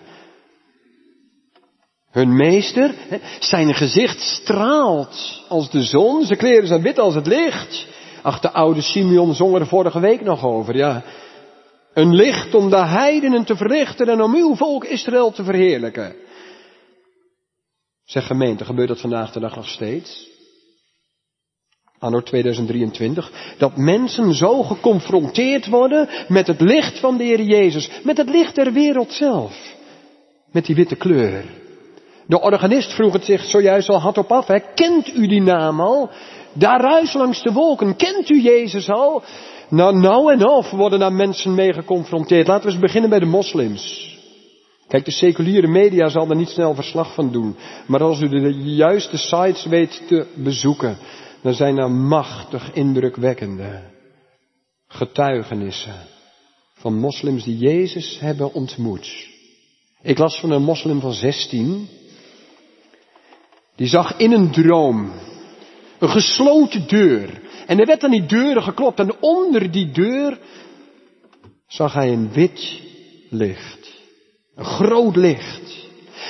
Hun 2.11 2.37
meester, 2.37 2.95
zijn 3.39 3.75
gezicht 3.75 4.21
straalt 4.21 5.45
als 5.49 5.71
de 5.71 5.83
zon, 5.83 6.25
zijn 6.25 6.39
kleren 6.39 6.67
zijn 6.67 6.83
wit 6.83 6.99
als 6.99 7.15
het 7.15 7.27
licht. 7.27 7.87
Ach, 8.23 8.41
de 8.41 8.51
oude 8.51 8.81
Simeon 8.81 9.35
zong 9.35 9.55
er 9.55 9.67
vorige 9.67 10.01
week 10.01 10.21
nog 10.21 10.45
over, 10.45 10.77
ja. 10.77 11.05
Een 11.99 12.15
licht 12.15 12.55
om 12.55 12.71
de 12.71 12.87
heidenen 12.87 13.45
te 13.45 13.57
verrichten 13.57 14.09
en 14.09 14.23
om 14.23 14.35
uw 14.35 14.55
volk 14.55 14.85
Israël 14.85 15.31
te 15.31 15.45
verheerlijken. 15.45 16.17
Zeg 18.05 18.27
gemeente, 18.27 18.65
gebeurt 18.65 18.89
dat 18.89 19.01
vandaag 19.01 19.33
de 19.33 19.41
dag 19.41 19.57
nog 19.57 19.69
steeds? 19.69 20.29
Anno 21.99 22.23
2023. 22.23 23.55
Dat 23.59 23.77
mensen 23.77 24.35
zo 24.35 24.63
geconfronteerd 24.63 25.67
worden 25.67 26.09
met 26.29 26.47
het 26.47 26.61
licht 26.61 27.01
van 27.01 27.17
de 27.17 27.25
Heer 27.25 27.43
Jezus. 27.43 27.91
Met 28.03 28.17
het 28.17 28.31
licht 28.31 28.55
der 28.55 28.73
wereld 28.73 29.13
zelf. 29.13 29.75
met 30.53 30.67
die 30.67 30.75
witte 30.75 30.97
kleur. 30.97 31.45
De 32.27 32.41
organist 32.41 32.93
vroeg 32.93 33.13
het 33.13 33.25
zich 33.25 33.45
zojuist 33.45 33.89
al 33.89 34.01
hardop 34.01 34.33
af. 34.33 34.47
Hè? 34.47 34.59
Kent 34.75 35.15
u 35.15 35.27
die 35.27 35.43
naam 35.43 35.81
al? 35.81 36.11
Daar 36.53 36.81
ruis 36.81 37.13
langs 37.13 37.43
de 37.43 37.53
wolken. 37.53 37.97
Kent 37.97 38.31
u 38.31 38.41
Jezus 38.43 38.91
al? 38.91 39.23
Nou, 39.69 39.97
nou 39.97 40.33
en 40.33 40.49
of 40.49 40.71
worden 40.71 40.99
daar 40.99 41.13
mensen 41.13 41.55
mee 41.55 41.73
geconfronteerd. 41.73 42.47
Laten 42.47 42.67
we 42.67 42.73
eens 42.73 42.81
beginnen 42.81 43.11
bij 43.11 43.19
de 43.19 43.27
moslims. 43.27 44.17
Kijk, 44.89 45.05
de 45.05 45.11
seculiere 45.11 45.67
media 45.67 46.09
zal 46.09 46.31
er 46.31 46.37
niet 46.37 46.49
snel 46.49 46.75
verslag 46.75 47.15
van 47.15 47.33
doen. 47.33 47.57
Maar 47.87 48.03
als 48.03 48.21
u 48.21 48.29
de 48.29 48.53
juiste 48.55 49.17
sites 49.17 49.65
weet 49.65 50.03
te 50.07 50.27
bezoeken, 50.35 50.99
dan 51.43 51.55
zijn 51.55 51.79
er 51.79 51.91
machtig 51.91 52.73
indrukwekkende 52.73 53.83
getuigenissen 54.89 56.07
van 56.75 56.99
moslims 56.99 57.45
die 57.45 57.59
Jezus 57.59 58.21
hebben 58.21 58.53
ontmoet. 58.53 59.29
Ik 60.03 60.19
las 60.19 60.41
van 60.41 60.51
een 60.51 60.63
moslim 60.63 61.01
van 61.01 61.13
16, 61.13 61.89
die 63.77 63.87
zag 63.87 64.17
in 64.17 64.33
een 64.33 64.51
droom 64.51 65.13
een 65.99 66.09
gesloten 66.09 66.89
deur. 66.89 67.41
En 67.69 67.79
er 67.79 67.87
werd 67.87 68.05
aan 68.05 68.11
die 68.11 68.27
deuren 68.27 68.63
geklopt 68.63 68.99
en 68.99 69.17
onder 69.21 69.71
die 69.71 69.91
deur 69.91 70.39
zag 71.67 71.93
hij 71.93 72.13
een 72.13 72.33
wit 72.33 72.81
licht. 73.31 73.97
Een 74.55 74.65
groot 74.65 75.17
licht. 75.17 75.87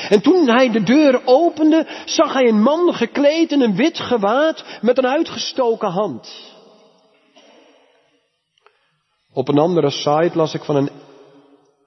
En 0.08 0.20
toen 0.20 0.48
hij 0.48 0.70
de 0.70 0.82
deur 0.82 1.20
opende, 1.24 1.86
zag 2.04 2.32
hij 2.32 2.48
een 2.48 2.62
man 2.62 2.94
gekleed 2.94 3.52
in 3.52 3.60
een 3.60 3.76
wit 3.76 3.98
gewaad 3.98 4.64
met 4.80 4.98
een 4.98 5.06
uitgestoken 5.06 5.90
hand. 5.90 6.52
Op 9.32 9.48
een 9.48 9.58
andere 9.58 9.90
site 9.90 10.32
las 10.34 10.54
ik 10.54 10.64
van 10.64 10.76
een 10.76 10.90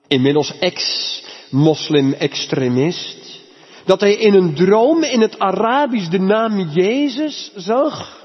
inmiddels 0.07 0.59
ex-moslim-extremist 0.59 3.39
dat 3.85 3.99
hij 3.99 4.13
in 4.13 4.33
een 4.33 4.55
droom 4.55 5.03
in 5.03 5.21
het 5.21 5.39
Arabisch 5.39 6.09
de 6.09 6.19
naam 6.19 6.59
Jezus 6.59 7.51
zag. 7.55 8.19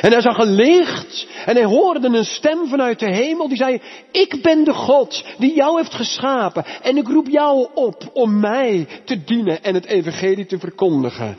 En 0.00 0.12
hij 0.12 0.20
zag 0.20 0.38
een 0.38 0.54
licht 0.54 1.26
en 1.46 1.54
hij 1.54 1.64
hoorde 1.64 2.08
een 2.08 2.24
stem 2.24 2.68
vanuit 2.68 2.98
de 2.98 3.14
hemel 3.14 3.48
die 3.48 3.56
zei, 3.56 3.80
ik 4.12 4.42
ben 4.42 4.64
de 4.64 4.72
God 4.72 5.24
die 5.38 5.54
jou 5.54 5.76
heeft 5.76 5.94
geschapen 5.94 6.64
en 6.82 6.96
ik 6.96 7.08
roep 7.08 7.28
jou 7.28 7.68
op 7.74 8.10
om 8.12 8.40
mij 8.40 8.86
te 9.04 9.24
dienen 9.24 9.62
en 9.62 9.74
het 9.74 9.84
evangelie 9.84 10.46
te 10.46 10.58
verkondigen. 10.58 11.36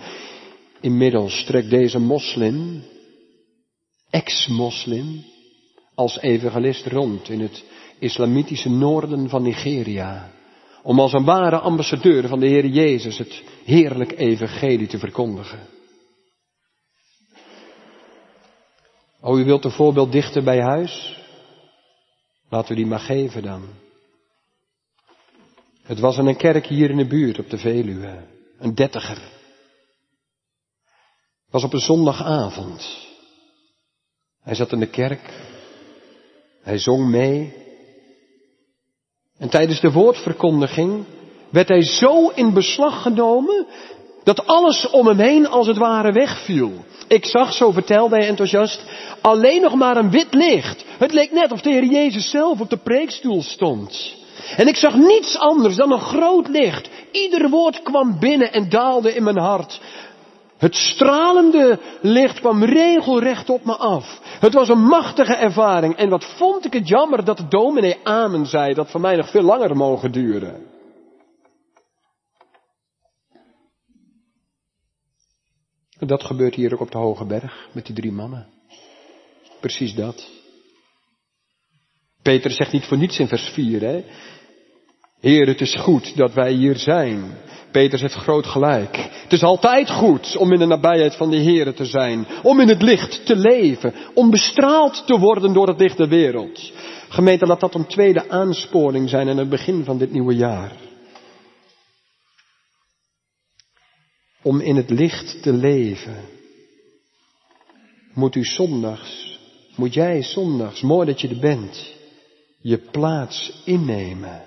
Inmiddels 0.81 1.43
trekt 1.43 1.69
deze 1.69 1.99
moslim, 1.99 2.83
ex-moslim, 4.09 5.23
als 5.95 6.21
evangelist 6.21 6.85
rond 6.85 7.29
in 7.29 7.41
het 7.41 7.63
islamitische 7.99 8.69
noorden 8.69 9.29
van 9.29 9.43
Nigeria. 9.43 10.31
Om 10.83 10.99
als 10.99 11.13
een 11.13 11.25
ware 11.25 11.59
ambassadeur 11.59 12.27
van 12.27 12.39
de 12.39 12.47
Heer 12.47 12.65
Jezus 12.65 13.17
het 13.17 13.43
heerlijk 13.63 14.19
evangelie 14.19 14.87
te 14.87 14.99
verkondigen. 14.99 15.74
Oh, 19.25 19.39
u 19.39 19.43
wilt 19.43 19.65
een 19.65 19.71
voorbeeld 19.71 20.11
dichter 20.11 20.43
bij 20.43 20.61
huis? 20.61 21.17
Laten 22.49 22.69
we 22.69 22.75
die 22.75 22.85
maar 22.85 22.99
geven 22.99 23.43
dan. 23.43 23.63
Het 25.83 25.99
was 25.99 26.17
in 26.17 26.25
een 26.25 26.37
kerk 26.37 26.65
hier 26.65 26.89
in 26.89 26.97
de 26.97 27.07
buurt 27.07 27.39
op 27.39 27.49
de 27.49 27.57
Veluwe. 27.57 28.23
Een 28.59 28.75
dertiger. 28.75 29.15
Het 31.43 31.51
was 31.51 31.63
op 31.63 31.73
een 31.73 31.79
zondagavond. 31.79 33.07
Hij 34.41 34.55
zat 34.55 34.71
in 34.71 34.79
de 34.79 34.89
kerk. 34.89 35.33
Hij 36.61 36.77
zong 36.77 37.09
mee. 37.09 37.53
En 39.37 39.49
tijdens 39.49 39.81
de 39.81 39.91
woordverkondiging 39.91 41.05
werd 41.49 41.67
hij 41.67 41.83
zo 41.83 42.29
in 42.29 42.53
beslag 42.53 43.01
genomen 43.01 43.67
dat 44.23 44.47
alles 44.47 44.89
om 44.89 45.07
hem 45.07 45.19
heen 45.19 45.47
als 45.47 45.67
het 45.67 45.77
ware 45.77 46.11
wegviel. 46.11 46.85
Ik 47.07 47.25
zag, 47.25 47.53
zo 47.53 47.71
vertelde 47.71 48.15
hij 48.15 48.27
enthousiast, 48.27 48.83
alleen 49.21 49.61
nog 49.61 49.75
maar 49.75 49.97
een 49.97 50.11
wit 50.11 50.33
licht. 50.33 50.85
Het 50.97 51.13
leek 51.13 51.31
net 51.31 51.51
of 51.51 51.61
de 51.61 51.69
Heer 51.69 51.85
Jezus 51.85 52.29
zelf 52.29 52.59
op 52.59 52.69
de 52.69 52.77
preekstoel 52.77 53.41
stond. 53.41 54.15
En 54.57 54.67
ik 54.67 54.75
zag 54.75 54.95
niets 54.95 55.37
anders 55.37 55.75
dan 55.75 55.91
een 55.91 55.99
groot 55.99 56.47
licht. 56.47 56.89
Ieder 57.11 57.49
woord 57.49 57.83
kwam 57.83 58.19
binnen 58.19 58.53
en 58.53 58.69
daalde 58.69 59.13
in 59.13 59.23
mijn 59.23 59.37
hart. 59.37 59.79
Het 60.57 60.75
stralende 60.75 61.79
licht 62.01 62.39
kwam 62.39 62.63
regelrecht 62.63 63.49
op 63.49 63.65
me 63.65 63.75
af. 63.75 64.19
Het 64.39 64.53
was 64.53 64.69
een 64.69 64.83
machtige 64.83 65.33
ervaring. 65.33 65.95
En 65.95 66.09
wat 66.09 66.25
vond 66.37 66.65
ik 66.65 66.73
het 66.73 66.87
jammer 66.87 67.25
dat 67.25 67.37
de 67.37 67.47
dominee 67.47 67.97
Amen 68.03 68.45
zei, 68.45 68.73
dat 68.73 68.91
voor 68.91 69.01
mij 69.01 69.15
nog 69.15 69.29
veel 69.29 69.41
langer 69.41 69.75
mogen 69.75 70.11
duren. 70.11 70.74
Dat 75.99 76.23
gebeurt 76.23 76.55
hier 76.55 76.73
ook 76.73 76.79
op 76.79 76.91
de 76.91 76.97
Hoge 76.97 77.25
Berg 77.25 77.67
met 77.71 77.85
die 77.85 77.95
drie 77.95 78.11
mannen. 78.11 78.47
Precies 79.59 79.93
dat. 79.93 80.31
Peter 82.21 82.51
zegt 82.51 82.71
niet 82.71 82.85
voor 82.85 82.97
niets 82.97 83.19
in 83.19 83.27
vers 83.27 83.49
4, 83.49 83.81
hè. 83.81 84.03
Heer, 85.19 85.47
het 85.47 85.61
is 85.61 85.75
goed 85.75 86.17
dat 86.17 86.33
wij 86.33 86.51
hier 86.51 86.77
zijn. 86.77 87.37
Peter 87.71 87.99
zegt 87.99 88.13
groot 88.13 88.45
gelijk. 88.45 88.97
Het 88.97 89.33
is 89.33 89.43
altijd 89.43 89.89
goed 89.91 90.37
om 90.37 90.53
in 90.53 90.59
de 90.59 90.65
nabijheid 90.65 91.15
van 91.15 91.29
de 91.29 91.37
Heer 91.37 91.73
te 91.73 91.85
zijn. 91.85 92.27
Om 92.43 92.59
in 92.59 92.67
het 92.67 92.81
licht 92.81 93.25
te 93.25 93.35
leven. 93.35 93.93
Om 94.13 94.29
bestraald 94.29 95.03
te 95.05 95.17
worden 95.19 95.53
door 95.53 95.67
het 95.67 95.79
licht 95.79 95.97
der 95.97 96.07
wereld. 96.07 96.71
Gemeente, 97.09 97.45
laat 97.45 97.59
dat 97.59 97.75
een 97.75 97.87
tweede 97.87 98.29
aansporing 98.29 99.09
zijn 99.09 99.29
aan 99.29 99.37
het 99.37 99.49
begin 99.49 99.83
van 99.83 99.97
dit 99.97 100.11
nieuwe 100.11 100.35
jaar. 100.35 100.71
Om 104.45 104.61
in 104.61 104.75
het 104.75 104.89
licht 104.89 105.41
te 105.41 105.53
leven. 105.53 106.15
Moet 108.13 108.35
u 108.35 108.43
zondags, 108.43 109.39
moet 109.75 109.93
jij 109.93 110.23
zondags, 110.23 110.81
mooi 110.81 111.05
dat 111.05 111.21
je 111.21 111.27
er 111.27 111.39
bent, 111.39 111.93
je 112.61 112.77
plaats 112.77 113.61
innemen. 113.63 114.41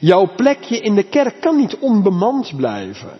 Jouw 0.00 0.34
plekje 0.36 0.80
in 0.80 0.94
de 0.94 1.02
kerk 1.02 1.40
kan 1.40 1.56
niet 1.56 1.76
onbemand 1.76 2.56
blijven. 2.56 3.18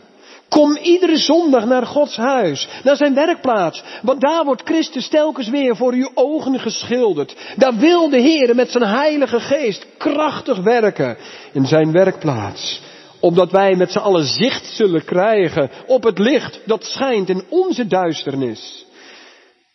Kom 0.48 0.76
iedere 0.76 1.16
zondag 1.16 1.64
naar 1.64 1.86
Gods 1.86 2.16
huis, 2.16 2.68
naar 2.84 2.96
zijn 2.96 3.14
werkplaats, 3.14 3.82
want 4.02 4.20
daar 4.20 4.44
wordt 4.44 4.62
Christus 4.62 5.08
telkens 5.08 5.48
weer 5.48 5.76
voor 5.76 5.92
uw 5.92 6.10
ogen 6.14 6.58
geschilderd. 6.58 7.36
Daar 7.56 7.76
wil 7.76 8.08
de 8.08 8.20
Heer 8.20 8.54
met 8.54 8.70
zijn 8.70 8.84
heilige 8.84 9.40
geest 9.40 9.86
krachtig 9.96 10.58
werken 10.58 11.16
in 11.52 11.66
zijn 11.66 11.92
werkplaats. 11.92 12.80
Omdat 13.20 13.50
wij 13.50 13.76
met 13.76 13.90
z'n 13.90 13.98
allen 13.98 14.24
zicht 14.24 14.66
zullen 14.66 15.04
krijgen 15.04 15.70
op 15.86 16.02
het 16.02 16.18
licht 16.18 16.60
dat 16.64 16.84
schijnt 16.84 17.28
in 17.28 17.44
onze 17.48 17.86
duisternis. 17.86 18.86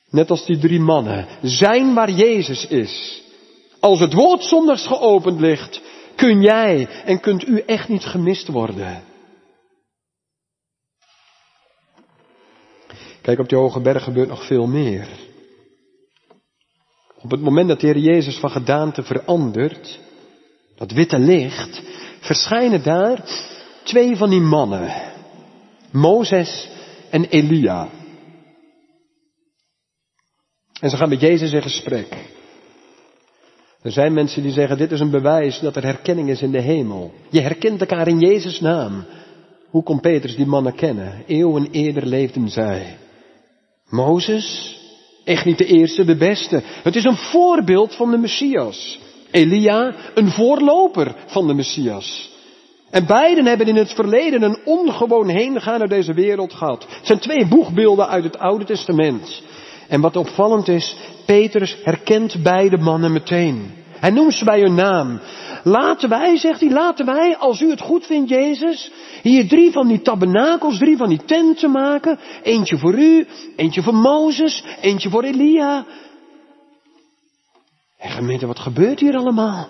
Net 0.10 0.30
als 0.30 0.46
die 0.46 0.58
drie 0.58 0.80
mannen, 0.80 1.28
zijn 1.42 1.94
waar 1.94 2.12
Jezus 2.12 2.68
is. 2.68 3.22
Als 3.80 4.00
het 4.00 4.14
woord 4.14 4.44
zondags 4.44 4.88
geopend 4.88 5.40
ligt, 5.40 5.82
kun 6.16 6.42
jij 6.42 6.88
en 7.06 7.20
kunt 7.20 7.48
u 7.48 7.60
echt 7.60 7.90
niet 7.90 8.06
gemist 8.06 8.48
worden. 8.48 9.04
Kijk, 13.22 13.40
op 13.40 13.50
die 13.50 13.58
hoge 13.58 13.82
berg 13.82 14.04
gebeurt 14.04 14.30
nog 14.30 14.48
veel 14.48 14.68
meer. 14.68 15.08
Op 17.22 17.32
het 17.32 17.42
moment 17.42 17.68
dat 17.68 17.80
de 17.80 17.88
Heer 17.88 17.98
Jezus 17.98 18.38
van 18.38 18.50
gedaante 18.50 19.04
verandert, 19.04 20.00
dat 20.76 20.92
witte 20.92 21.20
licht, 21.20 21.82
verschijnen 22.24 22.84
daar 22.84 23.24
twee 23.84 24.16
van 24.16 24.30
die 24.30 24.42
mannen. 24.42 24.94
Mozes 25.92 26.70
en 27.10 27.26
Elia. 27.26 27.90
En 30.80 30.90
ze 30.90 30.98
gaan 30.98 31.10
met 31.10 31.22
Jezus 31.22 31.52
in 31.52 31.62
gesprek. 31.62 32.32
Er 33.82 33.92
zijn 33.92 34.14
mensen 34.14 34.42
die 34.42 34.52
zeggen, 34.52 34.78
dit 34.78 34.92
is 34.92 35.00
een 35.00 35.10
bewijs 35.10 35.60
dat 35.60 35.76
er 35.76 35.84
herkenning 35.84 36.30
is 36.30 36.42
in 36.42 36.52
de 36.52 36.62
hemel. 36.62 37.14
Je 37.30 37.42
herkent 37.42 37.80
elkaar 37.80 38.08
in 38.08 38.20
Jezus' 38.20 38.60
naam. 38.60 39.06
Hoe 39.70 39.84
kon 39.84 40.00
Petrus 40.00 40.36
die 40.36 40.46
mannen 40.46 40.76
kennen? 40.76 41.24
Eeuwen 41.28 41.68
eerder 41.72 42.06
leefden 42.06 42.50
zij. 42.50 42.98
Mozes, 43.90 44.78
echt 45.24 45.46
niet 45.46 45.58
de 45.58 45.66
eerste, 45.66 46.06
de 46.06 46.16
beste. 46.16 46.62
Het 46.64 46.96
is 46.96 47.04
een 47.04 47.18
voorbeeld 47.18 47.96
van 47.96 48.12
de 48.12 48.18
Messias. 48.18 49.00
Elia, 49.34 49.94
een 50.14 50.32
voorloper 50.32 51.16
van 51.26 51.48
de 51.48 51.54
Messias. 51.54 52.32
En 52.90 53.06
beiden 53.06 53.46
hebben 53.46 53.68
in 53.68 53.76
het 53.76 53.94
verleden 53.94 54.42
een 54.42 54.58
ongewoon 54.66 55.30
heengaan 55.30 55.80
naar 55.80 55.88
deze 55.88 56.14
wereld 56.14 56.54
gehad. 56.54 56.86
Het 56.90 57.06
zijn 57.06 57.20
twee 57.20 57.48
boegbeelden 57.48 58.08
uit 58.08 58.24
het 58.24 58.40
Oude 58.40 58.66
Testament. 58.66 59.42
En 59.88 60.02
wat 60.02 60.16
opvallend 60.16 60.68
is, 60.68 60.96
Petrus 61.26 61.78
herkent 61.84 62.44
beide 62.44 62.78
mannen 62.78 63.12
meteen. 63.12 63.72
Hij 64.00 64.10
noemt 64.10 64.34
ze 64.34 64.46
bij 64.46 64.60
hun 64.60 64.76
naam. 64.76 65.20
Laten 65.64 66.10
wij, 66.10 66.38
zegt 66.38 66.60
hij, 66.60 66.70
laten 66.70 67.06
wij, 67.06 67.38
als 67.38 67.62
u 67.62 67.70
het 67.70 67.82
goed 67.82 68.06
vindt, 68.06 68.30
Jezus, 68.30 68.92
hier 69.22 69.48
drie 69.48 69.72
van 69.72 69.88
die 69.88 70.02
tabernakels, 70.02 70.78
drie 70.78 70.98
van 70.98 71.10
die 71.10 71.24
tenten 71.26 71.72
maken. 71.72 72.20
Eentje 72.44 72.78
voor 72.78 72.94
u, 72.94 73.28
eentje 73.56 73.82
voor 73.82 73.96
Mozes, 73.96 74.64
eentje 74.82 75.10
voor 75.10 75.24
Elia. 75.24 75.86
En 78.04 78.10
gemeente, 78.10 78.48
wat 78.48 78.60
gebeurt 78.60 79.00
hier 79.00 79.16
allemaal? 79.16 79.68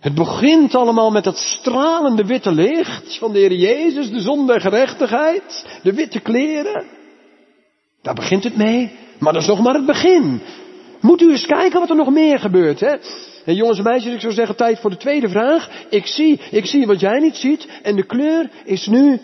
Het 0.00 0.14
begint 0.14 0.74
allemaal 0.74 1.10
met 1.10 1.24
dat 1.24 1.36
stralende 1.36 2.24
witte 2.24 2.52
licht 2.52 3.18
van 3.18 3.32
de 3.32 3.38
Heer 3.38 3.52
Jezus, 3.52 4.10
de 4.10 4.20
zon 4.20 4.46
der 4.46 4.60
gerechtigheid, 4.60 5.78
de 5.82 5.92
witte 5.92 6.20
kleren. 6.20 6.84
Daar 8.02 8.14
begint 8.14 8.44
het 8.44 8.56
mee, 8.56 8.98
maar 9.18 9.32
dat 9.32 9.42
is 9.42 9.48
nog 9.48 9.60
maar 9.60 9.74
het 9.74 9.86
begin. 9.86 10.42
Moet 11.00 11.20
u 11.20 11.30
eens 11.30 11.46
kijken 11.46 11.80
wat 11.80 11.90
er 11.90 11.96
nog 11.96 12.10
meer 12.10 12.38
gebeurt, 12.38 12.80
hè? 12.80 12.96
En 13.44 13.54
jongens 13.54 13.78
en 13.78 13.84
meisjes, 13.84 14.14
ik 14.14 14.20
zou 14.20 14.32
zeggen, 14.32 14.56
tijd 14.56 14.78
voor 14.78 14.90
de 14.90 14.96
tweede 14.96 15.28
vraag. 15.28 15.70
Ik 15.90 16.06
zie, 16.06 16.40
ik 16.50 16.66
zie 16.66 16.86
wat 16.86 17.00
jij 17.00 17.18
niet 17.18 17.36
ziet, 17.36 17.68
en 17.82 17.96
de 17.96 18.06
kleur 18.06 18.50
is 18.64 18.86
nu. 18.86 19.20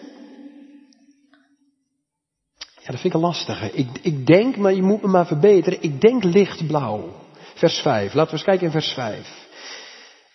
Ja, 2.57 2.95
dat 2.95 3.01
vind 3.01 3.05
ik 3.05 3.15
een 3.15 3.21
lastige. 3.21 3.71
Ik, 3.73 3.89
ik 4.03 4.27
denk, 4.27 4.57
maar 4.57 4.75
je 4.75 4.83
moet 4.83 5.03
me 5.03 5.09
maar 5.09 5.27
verbeteren, 5.27 5.83
ik 5.83 6.01
denk 6.01 6.25
lichtblauw. 6.25 7.27
Vers 7.59 7.79
5, 7.79 8.15
laten 8.15 8.31
we 8.31 8.37
eens 8.37 8.47
kijken 8.47 8.67
in 8.67 8.73
vers 8.73 8.93
5. 8.93 9.49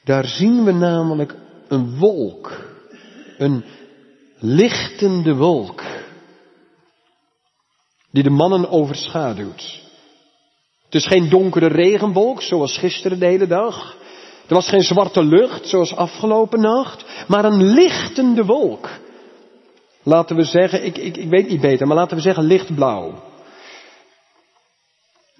Daar 0.03 0.25
zien 0.25 0.63
we 0.63 0.71
namelijk 0.71 1.35
een 1.67 1.97
wolk. 1.97 2.51
Een 3.37 3.63
lichtende 4.39 5.35
wolk. 5.35 5.83
Die 8.11 8.23
de 8.23 8.29
mannen 8.29 8.69
overschaduwt. 8.69 9.81
Het 10.85 10.95
is 10.95 11.05
geen 11.05 11.29
donkere 11.29 11.67
regenwolk 11.67 12.41
zoals 12.41 12.77
gisteren 12.77 13.19
de 13.19 13.25
hele 13.25 13.47
dag. 13.47 13.95
Er 14.47 14.53
was 14.53 14.69
geen 14.69 14.83
zwarte 14.83 15.23
lucht 15.23 15.67
zoals 15.67 15.95
afgelopen 15.95 16.61
nacht. 16.61 17.05
Maar 17.27 17.45
een 17.45 17.63
lichtende 17.63 18.45
wolk. 18.45 18.89
Laten 20.03 20.35
we 20.35 20.43
zeggen, 20.43 20.85
ik, 20.85 20.97
ik, 20.97 21.17
ik 21.17 21.29
weet 21.29 21.49
niet 21.49 21.61
beter, 21.61 21.87
maar 21.87 21.95
laten 21.95 22.17
we 22.17 22.23
zeggen 22.23 22.43
lichtblauw. 22.43 23.31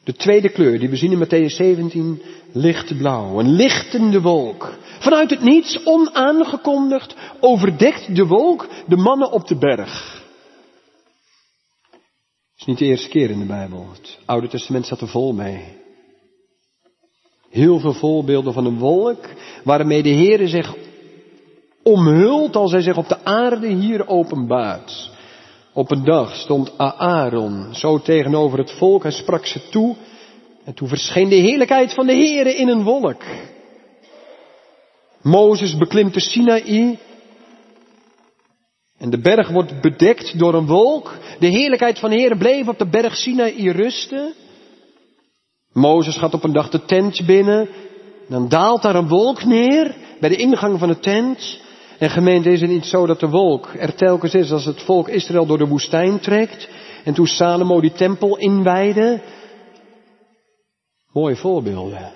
De 0.04 0.14
tweede 0.14 0.50
kleur 0.50 0.80
die 0.80 0.90
we 0.90 0.96
zien 0.96 1.12
in 1.12 1.26
Matthäus 1.26 1.56
17, 1.56 2.22
lichtblauw. 2.52 3.40
Een 3.40 3.52
lichtende 3.52 4.22
wolk. 4.22 4.78
Vanuit 5.00 5.30
het 5.30 5.42
niets, 5.44 5.86
onaangekondigd, 5.86 7.16
overdekt 7.40 8.16
de 8.16 8.26
wolk 8.26 8.68
de 8.88 8.96
mannen 8.96 9.32
op 9.32 9.48
de 9.48 9.58
berg. 9.58 10.22
Het 12.52 12.62
is 12.62 12.66
niet 12.66 12.78
de 12.78 12.86
eerste 12.86 13.10
keer 13.10 13.30
in 13.30 13.40
de 13.40 13.46
Bijbel. 13.46 13.88
Het 13.92 14.20
Oude 14.26 14.48
Testament 14.48 14.86
staat 14.86 15.02
er 15.02 15.08
vol 15.08 15.34
mee. 15.34 15.82
Heel 17.50 17.80
veel 17.80 17.94
voorbeelden 17.94 18.54
van 18.54 18.66
een 18.66 18.78
wolk 18.78 19.26
waarmee 19.64 20.04
de 20.04 20.14
Heere 20.14 20.48
zich 20.48 20.76
omhult 21.84 22.56
als 22.56 22.72
hij 22.72 22.82
zich 22.82 22.98
op 22.98 23.08
de 23.08 23.24
aarde 23.24 23.68
hier 23.68 24.08
openbaart. 24.08 25.03
Op 25.74 25.92
een 25.92 26.04
dag 26.04 26.36
stond 26.36 26.78
Aaron 26.78 27.68
zo 27.72 28.00
tegenover 28.00 28.58
het 28.58 28.72
volk 28.72 29.06
en 29.06 29.12
sprak 29.12 29.46
ze 29.46 29.70
toe. 29.70 29.96
En 30.64 30.74
toen 30.74 30.88
verscheen 30.88 31.30
de 31.30 31.36
heerlijkheid 31.36 31.94
van 31.94 32.08
de 32.08 32.14
Heere 32.14 32.56
in 32.56 32.68
een 32.68 32.84
wolk. 32.84 33.22
Mozes 35.22 35.78
beklimt 35.78 36.14
de 36.14 36.20
Sinaï. 36.20 37.00
En 38.98 39.10
de 39.10 39.20
berg 39.20 39.50
wordt 39.50 39.82
bedekt 39.82 40.40
door 40.40 40.54
een 40.54 40.66
wolk. 40.66 41.18
De 41.40 41.48
heerlijkheid 41.48 42.00
van 42.00 42.10
de 42.10 42.16
Heere 42.16 42.38
bleef 42.38 42.68
op 42.68 42.78
de 42.78 42.90
berg 42.90 43.16
Sinaï 43.16 43.72
rusten. 43.72 44.34
Mozes 45.72 46.18
gaat 46.18 46.34
op 46.34 46.44
een 46.44 46.54
dag 46.54 46.70
de 46.70 46.86
tent 46.86 47.26
binnen. 47.26 47.70
Dan 48.28 48.50
daalt 48.50 48.82
daar 48.82 48.96
een 48.96 49.08
wolk 49.08 49.44
neer 49.44 49.96
bij 50.20 50.30
de 50.30 50.36
ingang 50.36 50.80
van 50.80 50.88
de 50.88 51.00
tent. 51.00 51.62
En 52.00 52.10
gemeente 52.10 52.50
is 52.50 52.62
het 52.62 52.70
niet 52.70 52.86
zo 52.86 53.06
dat 53.06 53.20
de 53.20 53.30
wolk 53.30 53.74
er 53.78 53.96
telkens 53.96 54.34
is 54.34 54.52
als 54.52 54.66
het 54.66 54.82
volk 54.82 55.08
Israël 55.08 55.46
door 55.46 55.58
de 55.58 55.68
woestijn 55.68 56.20
trekt. 56.20 56.70
En 57.04 57.14
toen 57.14 57.28
Salomo 57.28 57.82
die 57.82 57.92
tempel 57.92 58.38
inwijde. 58.38 59.22
Mooie 61.12 61.36
voorbeelden. 61.36 62.12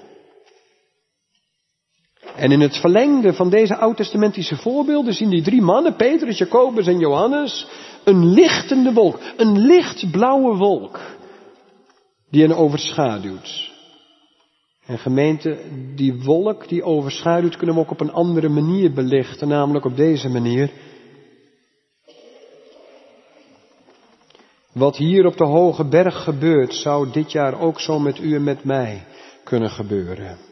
En 2.36 2.52
in 2.52 2.62
het 2.62 2.78
verlengde 2.78 3.34
van 3.34 3.50
deze 3.50 3.76
oud-testamentische 3.76 4.56
voorbeelden 4.56 5.14
zien 5.14 5.30
die 5.30 5.42
drie 5.42 5.62
mannen, 5.62 5.96
Petrus, 5.96 6.38
Jacobus 6.38 6.88
en 6.88 7.00
Johannes, 7.00 7.68
een 8.04 8.34
lichtende 8.34 8.94
wolk, 8.94 9.20
een 9.38 9.60
lichtblauwe 9.60 10.56
wolk, 10.56 11.00
die 12.30 12.42
hen 12.42 12.58
overschaduwt. 12.58 13.67
En 14.88 15.00
gemeente, 15.00 15.58
die 15.96 16.24
wolk 16.24 16.68
die 16.68 16.84
overschaduwt 16.84 17.58
kunnen 17.58 17.76
we 17.76 17.82
ook 17.82 17.92
op 17.92 18.00
een 18.00 18.12
andere 18.12 18.50
manier 18.50 18.94
belichten, 18.94 19.48
namelijk 19.48 19.86
op 19.86 19.96
deze 19.96 20.30
manier. 20.30 20.72
Wat 24.72 24.98
hier 24.98 25.26
op 25.26 25.38
de 25.38 25.46
hoge 25.46 25.86
berg 25.86 26.24
gebeurt, 26.24 26.74
zou 26.74 27.12
dit 27.12 27.32
jaar 27.32 27.60
ook 27.60 27.80
zo 27.80 28.00
met 28.00 28.20
u 28.20 28.36
en 28.36 28.44
met 28.44 28.64
mij 28.64 29.04
kunnen 29.44 29.70
gebeuren. 29.70 30.47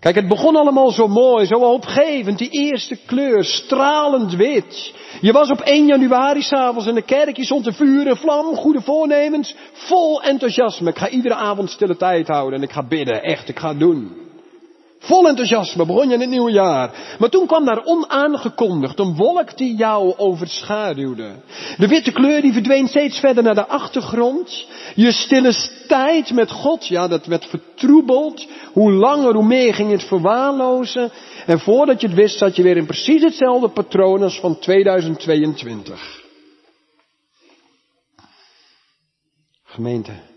Kijk, 0.00 0.14
het 0.14 0.28
begon 0.28 0.56
allemaal 0.56 0.90
zo 0.90 1.08
mooi, 1.08 1.46
zo 1.46 1.60
hoopgevend. 1.60 2.38
Die 2.38 2.50
eerste 2.50 2.96
kleur, 3.06 3.44
stralend 3.44 4.34
wit. 4.34 4.94
Je 5.20 5.32
was 5.32 5.50
op 5.50 5.60
1 5.60 5.86
januari 5.86 6.42
s'avonds 6.42 6.86
in 6.86 6.94
de 6.94 7.02
kerk, 7.02 7.36
je 7.36 7.44
stond 7.44 7.64
te 7.64 7.72
vuur 7.72 8.06
en 8.06 8.16
vlam, 8.16 8.54
goede 8.54 8.80
voornemens, 8.80 9.54
vol 9.72 10.22
enthousiasme. 10.22 10.90
Ik 10.90 10.98
ga 10.98 11.08
iedere 11.08 11.34
avond 11.34 11.70
stille 11.70 11.96
tijd 11.96 12.28
houden 12.28 12.58
en 12.58 12.64
ik 12.64 12.72
ga 12.72 12.86
bidden, 12.86 13.22
echt, 13.22 13.48
ik 13.48 13.58
ga 13.58 13.68
het 13.68 13.78
doen. 13.78 14.27
Vol 14.98 15.28
enthousiasme 15.28 15.86
begon 15.86 16.08
je 16.08 16.14
in 16.14 16.20
het 16.20 16.30
nieuwe 16.30 16.50
jaar. 16.50 17.16
Maar 17.18 17.28
toen 17.28 17.46
kwam 17.46 17.64
daar 17.64 17.84
onaangekondigd 17.84 18.98
een 18.98 19.16
wolk 19.16 19.56
die 19.56 19.76
jou 19.76 20.14
overschaduwde. 20.16 21.34
De 21.76 21.88
witte 21.88 22.12
kleur 22.12 22.42
die 22.42 22.52
verdween 22.52 22.86
steeds 22.88 23.18
verder 23.18 23.42
naar 23.42 23.54
de 23.54 23.66
achtergrond. 23.66 24.66
Je 24.94 25.12
stille 25.12 25.54
tijd 25.86 26.32
met 26.32 26.50
God, 26.50 26.86
ja, 26.86 27.08
dat 27.08 27.26
werd 27.26 27.44
vertroebeld. 27.44 28.46
Hoe 28.72 28.92
langer, 28.92 29.34
hoe 29.34 29.46
meer 29.46 29.74
ging 29.74 29.90
het 29.90 30.04
verwaarlozen. 30.04 31.10
En 31.46 31.60
voordat 31.60 32.00
je 32.00 32.06
het 32.06 32.16
wist, 32.16 32.38
zat 32.38 32.56
je 32.56 32.62
weer 32.62 32.76
in 32.76 32.86
precies 32.86 33.22
hetzelfde 33.22 33.68
patroon 33.68 34.22
als 34.22 34.40
van 34.40 34.58
2022. 34.58 36.26
Gemeente. 39.64 40.27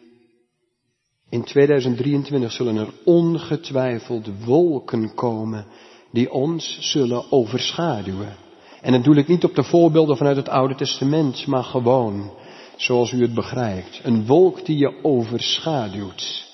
In 1.32 1.44
2023 1.44 2.52
zullen 2.52 2.78
er 2.78 2.94
ongetwijfeld 3.04 4.44
wolken 4.46 5.13
komen 5.15 5.65
die 6.12 6.32
ons 6.32 6.78
zullen 6.80 7.32
overschaduwen. 7.32 8.36
En 8.82 8.91
dat 8.91 9.04
doe 9.04 9.15
ik 9.15 9.28
niet 9.28 9.44
op 9.44 9.56
de 9.56 9.63
voorbeelden 9.63 10.17
vanuit 10.17 10.36
het 10.36 10.50
Oude 10.50 10.76
Testament, 10.76 11.48
maar 11.48 11.63
gewoon 11.63 12.32
zoals 12.76 13.12
u 13.12 13.22
het 13.22 13.34
begrijpt. 13.34 14.00
Een 14.04 14.26
wolk 14.26 14.65
die 14.65 14.78
je 14.78 15.04
overschaduwt. 15.04 16.50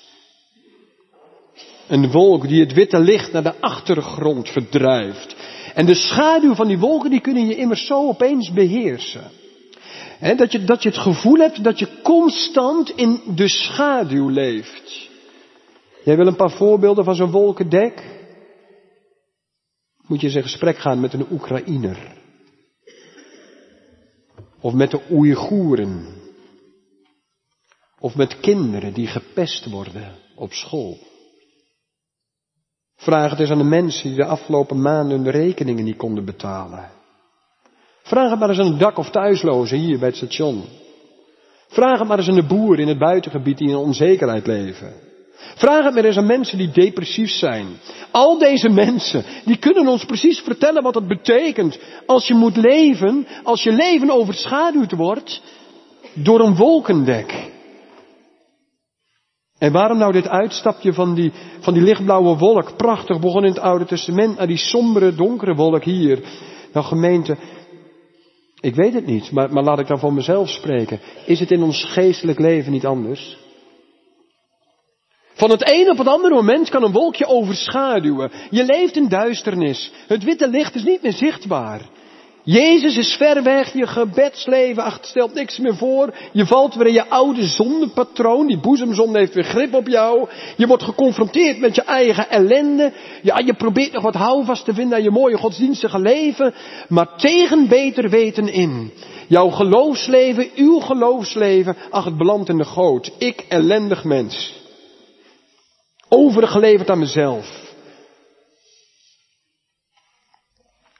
Een 1.88 2.10
wolk 2.10 2.48
die 2.48 2.60
het 2.60 2.72
witte 2.72 2.98
licht 2.98 3.32
naar 3.32 3.42
de 3.42 3.60
achtergrond 3.60 4.48
verdrijft. 4.48 5.36
En 5.74 5.86
de 5.86 5.94
schaduw 5.94 6.54
van 6.54 6.68
die 6.68 6.78
wolken 6.78 7.10
die 7.10 7.20
kunnen 7.20 7.46
je 7.46 7.56
immers 7.56 7.86
zo 7.86 8.08
opeens 8.08 8.52
beheersen 8.52 9.30
dat, 10.20 10.52
je, 10.52 10.64
dat 10.64 10.82
je 10.82 10.88
het 10.88 10.98
gevoel 10.98 11.38
hebt 11.38 11.64
dat 11.64 11.78
je 11.78 12.00
constant 12.02 12.90
in 12.90 13.20
de 13.34 13.48
schaduw 13.48 14.28
leeft. 14.28 15.08
Jij 16.04 16.16
wil 16.16 16.26
een 16.26 16.36
paar 16.36 16.50
voorbeelden 16.50 17.04
van 17.04 17.14
zo'n 17.14 17.30
wolkendek? 17.30 18.16
Moet 20.06 20.20
je 20.20 20.26
eens 20.26 20.36
in 20.36 20.42
gesprek 20.42 20.78
gaan 20.78 21.00
met 21.00 21.12
een 21.12 21.26
Oekraïner. 21.30 22.16
Of 24.60 24.72
met 24.72 24.90
de 24.90 25.00
Oeigoeren. 25.10 26.16
Of 27.98 28.14
met 28.14 28.40
kinderen 28.40 28.92
die 28.92 29.06
gepest 29.06 29.70
worden 29.70 30.14
op 30.34 30.52
school. 30.52 30.98
Vraag 32.96 33.30
het 33.30 33.40
eens 33.40 33.50
aan 33.50 33.58
de 33.58 33.64
mensen 33.64 34.08
die 34.08 34.16
de 34.16 34.24
afgelopen 34.24 34.82
maanden 34.82 35.22
hun 35.22 35.30
rekeningen 35.30 35.84
niet 35.84 35.96
konden 35.96 36.24
betalen. 36.24 36.97
Vraag 38.08 38.30
het 38.30 38.38
maar 38.38 38.48
eens 38.48 38.58
aan 38.58 38.66
een 38.66 38.78
dak- 38.78 38.98
of 38.98 39.10
thuislozen 39.10 39.78
hier 39.78 39.98
bij 39.98 40.08
het 40.08 40.16
station. 40.16 40.64
Vraag 41.68 41.98
het 41.98 42.08
maar 42.08 42.18
eens 42.18 42.28
aan 42.28 42.34
de 42.34 42.46
boeren 42.46 42.78
in 42.78 42.88
het 42.88 42.98
buitengebied 42.98 43.58
die 43.58 43.68
in 43.68 43.76
onzekerheid 43.76 44.46
leven. 44.46 44.92
Vraag 45.54 45.84
het 45.84 45.94
maar 45.94 46.04
eens 46.04 46.16
aan 46.16 46.26
mensen 46.26 46.58
die 46.58 46.70
depressief 46.70 47.30
zijn. 47.30 47.66
Al 48.10 48.38
deze 48.38 48.68
mensen, 48.68 49.24
die 49.44 49.58
kunnen 49.58 49.86
ons 49.86 50.04
precies 50.04 50.40
vertellen 50.40 50.82
wat 50.82 50.94
het 50.94 51.08
betekent 51.08 51.78
als 52.06 52.26
je 52.26 52.34
moet 52.34 52.56
leven, 52.56 53.26
als 53.42 53.62
je 53.62 53.72
leven 53.72 54.10
overschaduwd 54.10 54.92
wordt 54.92 55.42
door 56.14 56.40
een 56.40 56.56
wolkendek. 56.56 57.50
En 59.58 59.72
waarom 59.72 59.98
nou 59.98 60.12
dit 60.12 60.28
uitstapje 60.28 60.92
van 60.92 61.14
die, 61.14 61.32
van 61.60 61.74
die 61.74 61.82
lichtblauwe 61.82 62.36
wolk, 62.36 62.76
prachtig 62.76 63.20
begon 63.20 63.44
in 63.44 63.50
het 63.50 63.60
Oude 63.60 63.84
Testament, 63.84 64.36
naar 64.36 64.46
die 64.46 64.56
sombere, 64.56 65.14
donkere 65.14 65.54
wolk 65.54 65.84
hier? 65.84 66.22
Nou 66.72 66.86
gemeente, 66.86 67.36
ik 68.60 68.74
weet 68.74 68.94
het 68.94 69.06
niet, 69.06 69.30
maar, 69.30 69.52
maar 69.52 69.62
laat 69.62 69.78
ik 69.78 69.86
dan 69.86 69.98
voor 69.98 70.12
mezelf 70.12 70.48
spreken. 70.48 71.00
Is 71.26 71.40
het 71.40 71.50
in 71.50 71.62
ons 71.62 71.84
geestelijk 71.84 72.38
leven 72.38 72.72
niet 72.72 72.86
anders? 72.86 73.36
Van 75.34 75.50
het 75.50 75.70
een 75.70 75.90
op 75.90 75.98
het 75.98 76.08
andere 76.08 76.34
moment 76.34 76.68
kan 76.68 76.82
een 76.82 76.92
wolkje 76.92 77.26
overschaduwen. 77.26 78.30
Je 78.50 78.64
leeft 78.64 78.96
in 78.96 79.08
duisternis. 79.08 79.92
Het 80.06 80.24
witte 80.24 80.48
licht 80.48 80.74
is 80.74 80.82
niet 80.82 81.02
meer 81.02 81.12
zichtbaar. 81.12 81.80
Jezus 82.50 82.96
is 82.96 83.16
ver 83.16 83.42
weg, 83.42 83.72
je 83.72 83.86
gebedsleven 83.86 84.82
ach, 84.82 84.98
stelt 85.00 85.34
niks 85.34 85.58
meer 85.58 85.76
voor. 85.76 86.14
Je 86.32 86.46
valt 86.46 86.74
weer 86.74 86.86
in 86.86 86.92
je 86.92 87.08
oude 87.08 87.44
zondepatroon, 87.44 88.46
die 88.46 88.60
boezemzonde 88.60 89.18
heeft 89.18 89.34
weer 89.34 89.44
grip 89.44 89.74
op 89.74 89.88
jou. 89.88 90.28
Je 90.56 90.66
wordt 90.66 90.82
geconfronteerd 90.82 91.58
met 91.58 91.74
je 91.74 91.82
eigen 91.82 92.30
ellende. 92.30 92.92
Ja, 93.22 93.38
je 93.38 93.54
probeert 93.54 93.92
nog 93.92 94.02
wat 94.02 94.14
houvast 94.14 94.64
te 94.64 94.74
vinden 94.74 94.96
aan 94.96 95.02
je 95.02 95.10
mooie 95.10 95.36
godsdienstige 95.36 95.98
leven. 95.98 96.54
Maar 96.88 97.16
tegen 97.16 97.68
beter 97.68 98.10
weten 98.10 98.48
in. 98.52 98.92
Jouw 99.26 99.48
geloofsleven, 99.48 100.50
uw 100.54 100.78
geloofsleven, 100.78 101.76
ach 101.90 102.04
het 102.04 102.16
belandt 102.16 102.48
in 102.48 102.56
de 102.56 102.64
goot. 102.64 103.10
Ik 103.18 103.44
ellendig 103.48 104.04
mens. 104.04 104.52
Overgeleverd 106.08 106.90
aan 106.90 106.98
mezelf. 106.98 107.74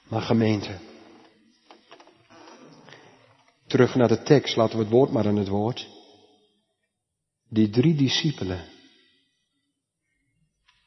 Maar 0.09 0.23
gemeente. 0.23 0.87
Terug 3.68 3.94
naar 3.94 4.09
de 4.09 4.22
tekst, 4.22 4.57
laten 4.57 4.76
we 4.76 4.83
het 4.83 4.92
woord 4.92 5.11
maar 5.11 5.26
aan 5.26 5.37
het 5.37 5.48
woord. 5.48 5.88
Die 7.48 7.70
drie 7.70 7.94
discipelen. 7.94 8.64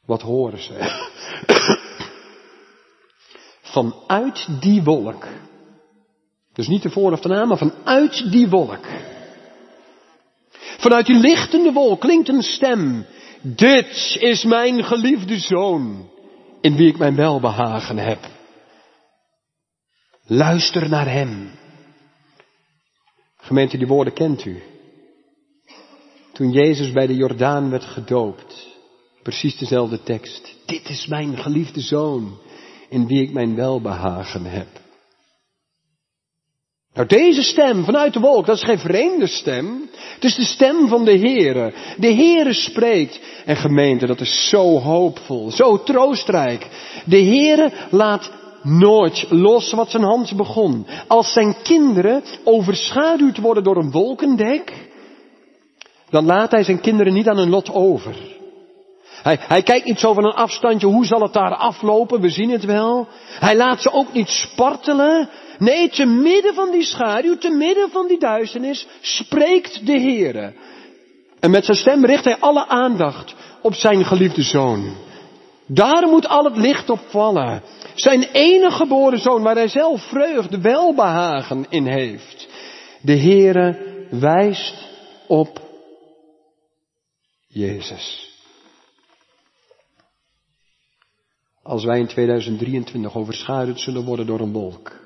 Wat 0.04 0.22
horen 0.22 0.62
ze? 0.62 1.00
Vanuit 3.62 4.60
die 4.60 4.82
wolk. 4.82 5.26
Dus 6.52 6.68
niet 6.68 6.82
de 6.82 6.90
voor 6.90 7.12
of 7.12 7.20
de 7.20 7.28
na, 7.28 7.44
maar 7.44 7.58
vanuit 7.58 8.30
die 8.30 8.48
wolk. 8.48 8.86
Vanuit 10.78 11.06
die 11.06 11.18
lichtende 11.18 11.72
wolk 11.72 12.00
klinkt 12.00 12.28
een 12.28 12.42
stem. 12.42 13.06
Dit 13.42 14.16
is 14.20 14.44
mijn 14.44 14.84
geliefde 14.84 15.38
zoon, 15.38 16.10
in 16.60 16.76
wie 16.76 16.88
ik 16.88 16.98
mijn 16.98 17.16
welbehagen 17.16 17.98
heb. 17.98 18.18
Luister 20.26 20.88
naar 20.88 21.10
hem. 21.10 21.50
Gemeente, 23.42 23.78
die 23.78 23.86
woorden 23.86 24.12
kent 24.12 24.44
u. 24.44 24.62
Toen 26.32 26.50
Jezus 26.50 26.92
bij 26.92 27.06
de 27.06 27.14
Jordaan 27.14 27.70
werd 27.70 27.84
gedoopt. 27.84 28.66
Precies 29.22 29.58
dezelfde 29.58 30.02
tekst. 30.02 30.54
Dit 30.66 30.88
is 30.88 31.06
mijn 31.06 31.36
geliefde 31.36 31.80
zoon, 31.80 32.38
in 32.88 33.06
wie 33.06 33.22
ik 33.22 33.32
mijn 33.32 33.54
welbehagen 33.54 34.44
heb. 34.44 34.66
Nou, 36.94 37.08
deze 37.08 37.42
stem 37.42 37.84
vanuit 37.84 38.12
de 38.12 38.20
wolk, 38.20 38.46
dat 38.46 38.56
is 38.56 38.64
geen 38.64 38.78
vreemde 38.78 39.26
stem. 39.26 39.90
Het 40.14 40.24
is 40.24 40.34
de 40.34 40.44
stem 40.44 40.88
van 40.88 41.04
de 41.04 41.18
Heere. 41.18 41.72
De 41.96 42.14
Heere 42.14 42.52
spreekt. 42.52 43.20
En 43.44 43.56
gemeente, 43.56 44.06
dat 44.06 44.20
is 44.20 44.48
zo 44.48 44.78
hoopvol, 44.78 45.50
zo 45.50 45.82
troostrijk. 45.82 46.68
De 47.04 47.22
Heere 47.22 47.72
laat 47.90 48.41
nooit 48.62 49.26
los 49.28 49.72
wat 49.72 49.90
zijn 49.90 50.02
hand 50.02 50.36
begon. 50.36 50.86
Als 51.06 51.32
zijn 51.32 51.56
kinderen 51.62 52.22
overschaduwd 52.44 53.38
worden 53.38 53.64
door 53.64 53.76
een 53.76 53.90
wolkendek, 53.90 54.90
dan 56.10 56.24
laat 56.24 56.50
hij 56.50 56.64
zijn 56.64 56.80
kinderen 56.80 57.12
niet 57.12 57.28
aan 57.28 57.36
hun 57.38 57.50
lot 57.50 57.72
over. 57.72 58.14
Hij, 59.22 59.38
hij 59.40 59.62
kijkt 59.62 59.86
niet 59.86 59.98
zo 59.98 60.12
van 60.12 60.24
een 60.24 60.34
afstandje, 60.34 60.86
hoe 60.86 61.04
zal 61.04 61.20
het 61.20 61.32
daar 61.32 61.54
aflopen, 61.54 62.20
we 62.20 62.28
zien 62.28 62.50
het 62.50 62.64
wel. 62.64 63.08
Hij 63.38 63.56
laat 63.56 63.82
ze 63.82 63.92
ook 63.92 64.12
niet 64.12 64.28
spartelen. 64.28 65.28
Nee, 65.58 65.88
te 65.88 66.04
midden 66.04 66.54
van 66.54 66.70
die 66.70 66.84
schaduw, 66.84 67.36
te 67.38 67.50
midden 67.50 67.90
van 67.90 68.06
die 68.06 68.18
duisternis, 68.18 68.86
spreekt 69.00 69.86
de 69.86 70.00
Heere. 70.00 70.52
En 71.40 71.50
met 71.50 71.64
zijn 71.64 71.76
stem 71.76 72.04
richt 72.04 72.24
hij 72.24 72.36
alle 72.38 72.66
aandacht 72.66 73.34
op 73.60 73.74
zijn 73.74 74.04
geliefde 74.04 74.42
zoon. 74.42 74.96
Daar 75.66 76.08
moet 76.08 76.28
al 76.28 76.44
het 76.44 76.56
licht 76.56 76.90
op 76.90 77.00
vallen. 77.08 77.62
Zijn 77.94 78.22
enige 78.22 78.76
geboren 78.76 79.18
zoon 79.18 79.42
waar 79.42 79.54
hij 79.54 79.68
zelf 79.68 80.08
vreugde, 80.08 80.60
welbehagen 80.60 81.66
in 81.68 81.86
heeft. 81.86 82.48
De 83.00 83.16
Heere 83.16 83.90
wijst 84.10 84.88
op 85.26 85.60
Jezus. 87.48 88.30
Als 91.62 91.84
wij 91.84 91.98
in 91.98 92.06
2023 92.06 93.16
overschaduwd 93.16 93.80
zullen 93.80 94.04
worden 94.04 94.26
door 94.26 94.40
een 94.40 94.52
wolk. 94.52 95.00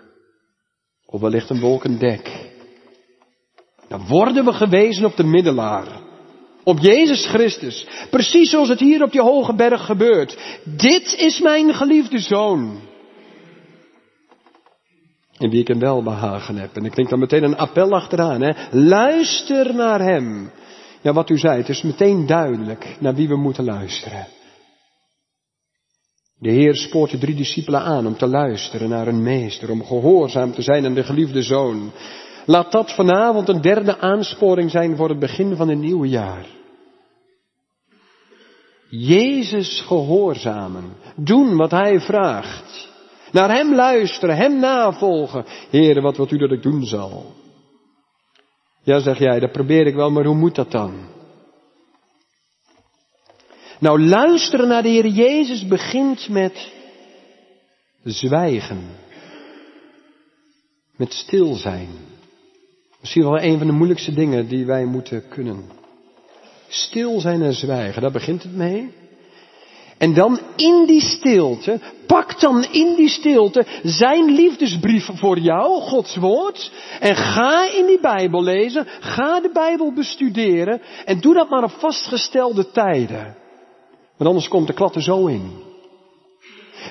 Of 1.06 1.20
wellicht 1.20 1.50
een 1.50 1.60
wolkendek. 1.60 2.50
Dan 3.88 4.06
worden 4.06 4.44
we 4.44 4.52
gewezen 4.52 5.04
op 5.04 5.16
de 5.16 5.24
middelaar. 5.24 6.05
Op 6.68 6.78
Jezus 6.78 7.26
Christus. 7.26 7.86
Precies 8.10 8.50
zoals 8.50 8.68
het 8.68 8.80
hier 8.80 9.02
op 9.02 9.12
die 9.12 9.20
hoge 9.20 9.54
berg 9.54 9.84
gebeurt. 9.84 10.58
Dit 10.64 11.14
is 11.18 11.40
mijn 11.40 11.74
geliefde 11.74 12.18
zoon. 12.18 12.80
In 15.38 15.50
wie 15.50 15.60
ik 15.60 15.68
een 15.68 15.78
welbehagen 15.78 16.56
heb. 16.56 16.76
En 16.76 16.84
ik 16.84 16.94
denk 16.94 17.08
dan 17.08 17.18
meteen 17.18 17.44
een 17.44 17.56
appel 17.56 17.92
achteraan. 17.92 18.40
Hè? 18.40 18.52
Luister 18.70 19.74
naar 19.74 20.00
hem. 20.00 20.50
Ja, 21.02 21.12
wat 21.12 21.30
u 21.30 21.38
zei, 21.38 21.58
het 21.58 21.68
is 21.68 21.82
meteen 21.82 22.26
duidelijk 22.26 22.96
naar 23.00 23.14
wie 23.14 23.28
we 23.28 23.36
moeten 23.36 23.64
luisteren. 23.64 24.26
De 26.38 26.50
Heer 26.50 26.74
spoort 26.74 27.10
de 27.10 27.18
drie 27.18 27.34
discipelen 27.34 27.80
aan 27.80 28.06
om 28.06 28.16
te 28.16 28.26
luisteren 28.26 28.88
naar 28.88 29.06
een 29.06 29.22
meester, 29.22 29.70
om 29.70 29.84
gehoorzaam 29.84 30.52
te 30.52 30.62
zijn 30.62 30.84
aan 30.84 30.94
de 30.94 31.04
geliefde 31.04 31.42
zoon. 31.42 31.92
Laat 32.46 32.72
dat 32.72 32.94
vanavond 32.94 33.48
een 33.48 33.60
derde 33.60 33.98
aansporing 33.98 34.70
zijn 34.70 34.96
voor 34.96 35.08
het 35.08 35.18
begin 35.18 35.56
van 35.56 35.68
een 35.68 35.80
nieuw 35.80 36.04
jaar. 36.04 36.46
Jezus 38.88 39.80
gehoorzamen, 39.86 40.92
doen 41.16 41.56
wat 41.56 41.70
Hij 41.70 42.00
vraagt. 42.00 42.88
Naar 43.32 43.50
Hem 43.50 43.74
luisteren, 43.74 44.36
Hem 44.36 44.60
navolgen. 44.60 45.44
Heer, 45.70 46.00
wat 46.00 46.16
wilt 46.16 46.30
u 46.30 46.38
dat 46.38 46.52
ik 46.52 46.62
doen 46.62 46.84
zal? 46.84 47.34
Ja, 48.82 49.00
zeg 49.00 49.18
jij, 49.18 49.40
dat 49.40 49.52
probeer 49.52 49.86
ik 49.86 49.94
wel, 49.94 50.10
maar 50.10 50.24
hoe 50.24 50.34
moet 50.34 50.54
dat 50.54 50.70
dan? 50.70 51.08
Nou, 53.78 54.00
luisteren 54.00 54.68
naar 54.68 54.82
de 54.82 54.88
Heer 54.88 55.06
Jezus 55.06 55.66
begint 55.66 56.28
met 56.28 56.72
zwijgen. 58.04 58.88
Met 60.96 61.12
stil 61.12 61.54
zijn. 61.54 62.15
Misschien 63.06 63.24
wel 63.24 63.42
een 63.42 63.58
van 63.58 63.66
de 63.66 63.72
moeilijkste 63.72 64.12
dingen 64.12 64.48
die 64.48 64.66
wij 64.66 64.84
moeten 64.84 65.28
kunnen. 65.28 65.64
Stil 66.68 67.20
zijn 67.20 67.42
en 67.42 67.54
zwijgen, 67.54 68.02
daar 68.02 68.10
begint 68.10 68.42
het 68.42 68.56
mee. 68.56 68.92
En 69.98 70.14
dan 70.14 70.40
in 70.56 70.84
die 70.86 71.00
stilte, 71.00 71.80
pak 72.06 72.40
dan 72.40 72.64
in 72.72 72.94
die 72.94 73.08
stilte 73.08 73.66
zijn 73.82 74.24
liefdesbrief 74.24 75.08
voor 75.14 75.38
jou, 75.38 75.80
Gods 75.80 76.16
woord. 76.16 76.72
En 77.00 77.16
ga 77.16 77.70
in 77.70 77.86
die 77.86 78.00
Bijbel 78.00 78.42
lezen, 78.42 78.86
ga 79.00 79.40
de 79.40 79.50
Bijbel 79.52 79.92
bestuderen 79.92 80.80
en 81.04 81.20
doe 81.20 81.34
dat 81.34 81.50
maar 81.50 81.64
op 81.64 81.76
vastgestelde 81.78 82.70
tijden. 82.70 83.36
Want 84.16 84.30
anders 84.30 84.48
komt 84.48 84.66
de 84.66 84.72
klat 84.72 84.94
er 84.94 85.02
zo 85.02 85.26
in. 85.26 85.65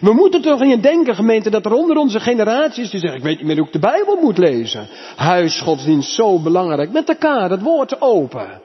We 0.01 0.13
moeten 0.13 0.41
toch 0.41 0.61
in 0.61 0.81
denken, 0.81 1.15
gemeente, 1.15 1.49
dat 1.49 1.65
er 1.65 1.73
onder 1.73 1.97
onze 1.97 2.19
generaties 2.19 2.89
die 2.89 2.99
zeggen, 2.99 3.19
ik 3.19 3.25
weet 3.25 3.37
niet 3.37 3.45
meer 3.45 3.57
hoe 3.57 3.65
ik 3.65 3.73
de 3.73 3.79
Bijbel 3.79 4.15
moet 4.21 4.37
lezen. 4.37 4.87
Huisgodsdienst, 5.15 6.13
zo 6.13 6.39
belangrijk. 6.39 6.91
Met 6.91 7.09
elkaar, 7.09 7.49
het 7.49 7.61
woord 7.61 8.01
open. 8.01 8.61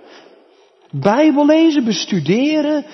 Bijbel 0.90 1.46
lezen, 1.46 1.85
bestuderen. 1.85 2.85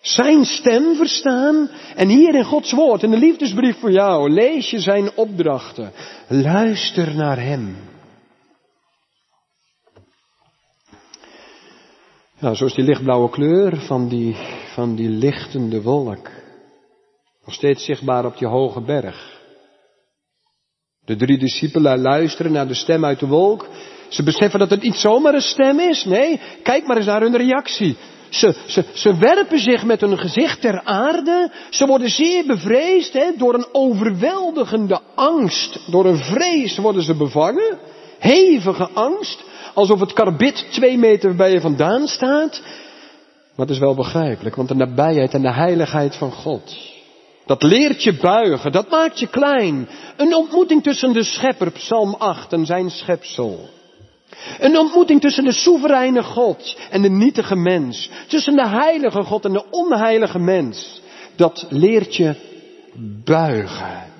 Zijn 0.00 0.44
stem 0.44 0.96
verstaan. 0.96 1.70
En 1.96 2.08
hier 2.08 2.34
in 2.34 2.44
Gods 2.44 2.72
woord, 2.72 3.02
in 3.02 3.10
de 3.10 3.18
liefdesbrief 3.18 3.78
voor 3.78 3.92
jou, 3.92 4.30
lees 4.30 4.70
je 4.70 4.80
zijn 4.80 5.10
opdrachten. 5.14 5.92
Luister 6.28 7.14
naar 7.14 7.40
hem. 7.40 7.76
Nou, 12.38 12.54
zoals 12.54 12.74
die 12.74 12.84
lichtblauwe 12.84 13.30
kleur 13.30 13.80
van 13.80 14.08
die, 14.08 14.36
van 14.74 14.94
die 14.94 15.08
lichtende 15.08 15.82
wolk. 15.82 16.31
Nog 17.44 17.54
steeds 17.54 17.84
zichtbaar 17.84 18.24
op 18.24 18.38
die 18.38 18.48
hoge 18.48 18.80
berg. 18.80 19.40
De 21.04 21.16
drie 21.16 21.38
discipelen 21.38 22.00
luisteren 22.00 22.52
naar 22.52 22.68
de 22.68 22.74
stem 22.74 23.04
uit 23.04 23.20
de 23.20 23.26
wolk. 23.26 23.68
Ze 24.08 24.22
beseffen 24.22 24.58
dat 24.58 24.70
het 24.70 24.82
niet 24.82 24.94
zomaar 24.94 25.34
een 25.34 25.40
stem 25.40 25.80
is. 25.80 26.04
Nee, 26.04 26.40
kijk 26.62 26.86
maar 26.86 26.96
eens 26.96 27.06
naar 27.06 27.20
hun 27.20 27.36
reactie. 27.36 27.96
Ze, 28.28 28.54
ze, 28.66 28.84
ze 28.92 29.18
werpen 29.18 29.58
zich 29.58 29.84
met 29.84 30.00
hun 30.00 30.18
gezicht 30.18 30.60
ter 30.60 30.82
aarde. 30.82 31.50
Ze 31.70 31.86
worden 31.86 32.08
zeer 32.08 32.46
bevreesd 32.46 33.12
hè, 33.12 33.32
door 33.36 33.54
een 33.54 33.66
overweldigende 33.72 35.00
angst. 35.14 35.90
Door 35.90 36.06
een 36.06 36.18
vrees 36.18 36.76
worden 36.76 37.02
ze 37.02 37.14
bevangen. 37.14 37.78
Hevige 38.18 38.88
angst. 38.88 39.44
Alsof 39.74 40.00
het 40.00 40.12
karbit 40.12 40.66
twee 40.70 40.98
meter 40.98 41.36
bij 41.36 41.52
je 41.52 41.60
vandaan 41.60 42.06
staat. 42.06 42.62
Maar 43.56 43.66
het 43.66 43.74
is 43.74 43.78
wel 43.78 43.94
begrijpelijk, 43.94 44.56
want 44.56 44.68
de 44.68 44.74
nabijheid 44.74 45.34
en 45.34 45.42
de 45.42 45.52
heiligheid 45.52 46.16
van 46.16 46.32
God. 46.32 46.91
Dat 47.46 47.62
leert 47.62 48.02
je 48.02 48.16
buigen, 48.16 48.72
dat 48.72 48.90
maakt 48.90 49.18
je 49.18 49.26
klein. 49.26 49.88
Een 50.16 50.34
ontmoeting 50.34 50.82
tussen 50.82 51.12
de 51.12 51.22
schepper, 51.22 51.70
Psalm 51.70 52.14
8, 52.14 52.52
en 52.52 52.66
zijn 52.66 52.90
schepsel. 52.90 53.68
Een 54.58 54.78
ontmoeting 54.78 55.20
tussen 55.20 55.44
de 55.44 55.52
soevereine 55.52 56.22
God 56.22 56.78
en 56.90 57.02
de 57.02 57.10
nietige 57.10 57.56
mens. 57.56 58.10
Tussen 58.28 58.56
de 58.56 58.68
heilige 58.68 59.22
God 59.22 59.44
en 59.44 59.52
de 59.52 59.64
onheilige 59.70 60.38
mens. 60.38 61.00
Dat 61.36 61.66
leert 61.68 62.16
je 62.16 62.34
buigen. 63.24 64.10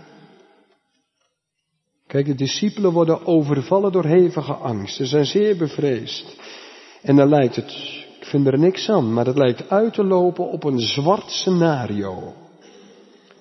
Kijk, 2.06 2.26
de 2.26 2.34
discipelen 2.34 2.92
worden 2.92 3.26
overvallen 3.26 3.92
door 3.92 4.04
hevige 4.04 4.52
angst. 4.52 4.96
Ze 4.96 5.06
zijn 5.06 5.26
zeer 5.26 5.56
bevreesd. 5.56 6.36
En 7.02 7.16
dan 7.16 7.28
lijkt 7.28 7.56
het, 7.56 7.70
ik 8.20 8.26
vind 8.26 8.46
er 8.46 8.58
niks 8.58 8.88
aan, 8.88 9.12
maar 9.12 9.26
het 9.26 9.36
lijkt 9.36 9.70
uit 9.70 9.94
te 9.94 10.04
lopen 10.04 10.48
op 10.48 10.64
een 10.64 10.78
zwart 10.78 11.30
scenario. 11.30 12.41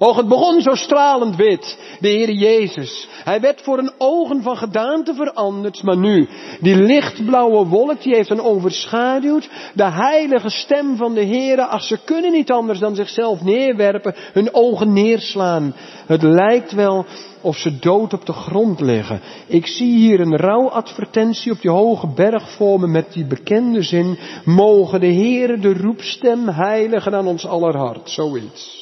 Och, 0.01 0.17
het 0.17 0.27
begon 0.27 0.61
zo 0.61 0.75
stralend 0.75 1.35
wit, 1.35 1.77
de 1.99 2.07
Heer 2.07 2.31
Jezus. 2.31 3.07
Hij 3.23 3.39
werd 3.39 3.61
voor 3.61 3.77
een 3.77 3.91
ogen 3.97 4.41
van 4.41 4.57
gedaante 4.57 5.13
veranderd, 5.13 5.83
maar 5.83 5.97
nu, 5.97 6.27
die 6.59 6.75
lichtblauwe 6.75 7.65
wolk, 7.65 8.01
die 8.01 8.15
heeft 8.15 8.29
hen 8.29 8.43
overschaduwd. 8.43 9.49
De 9.73 9.91
heilige 9.91 10.49
stem 10.49 10.97
van 10.97 11.13
de 11.13 11.21
Heer, 11.21 11.61
ach, 11.61 11.83
ze 11.83 11.97
kunnen 12.05 12.31
niet 12.31 12.51
anders 12.51 12.79
dan 12.79 12.95
zichzelf 12.95 13.41
neerwerpen, 13.41 14.15
hun 14.33 14.53
ogen 14.53 14.93
neerslaan. 14.93 15.75
Het 16.05 16.23
lijkt 16.23 16.71
wel 16.71 17.05
of 17.41 17.55
ze 17.57 17.79
dood 17.79 18.13
op 18.13 18.25
de 18.25 18.33
grond 18.33 18.79
liggen. 18.79 19.21
Ik 19.47 19.67
zie 19.67 19.97
hier 19.97 20.19
een 20.19 20.37
rouwadvertentie 20.37 21.51
op 21.51 21.61
die 21.61 21.71
hoge 21.71 22.07
berg 22.07 22.51
voor 22.51 22.79
me 22.79 22.87
met 22.87 23.13
die 23.13 23.25
bekende 23.25 23.81
zin, 23.81 24.17
mogen 24.45 24.99
de 24.99 25.13
Heere 25.13 25.59
de 25.59 25.73
roepstem 25.73 26.47
heiligen 26.47 27.15
aan 27.15 27.27
ons 27.27 27.45
aller 27.45 27.77
hart, 27.77 28.09
zoiets. 28.09 28.80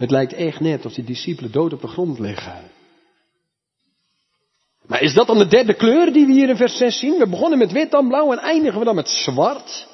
Het 0.00 0.10
lijkt 0.10 0.32
echt 0.32 0.60
net 0.60 0.86
of 0.86 0.92
die 0.92 1.04
discipelen 1.04 1.52
dood 1.52 1.72
op 1.72 1.80
de 1.80 1.88
grond 1.88 2.18
liggen. 2.18 2.70
Maar 4.86 5.02
is 5.02 5.14
dat 5.14 5.26
dan 5.26 5.38
de 5.38 5.46
derde 5.46 5.74
kleur 5.74 6.12
die 6.12 6.26
we 6.26 6.32
hier 6.32 6.48
in 6.48 6.56
vers 6.56 6.76
6 6.76 6.98
zien? 6.98 7.18
We 7.18 7.28
begonnen 7.28 7.58
met 7.58 7.72
wit, 7.72 7.90
dan 7.90 8.08
blauw 8.08 8.32
en 8.32 8.38
eindigen 8.38 8.78
we 8.78 8.84
dan 8.84 8.94
met 8.94 9.08
zwart. 9.08 9.88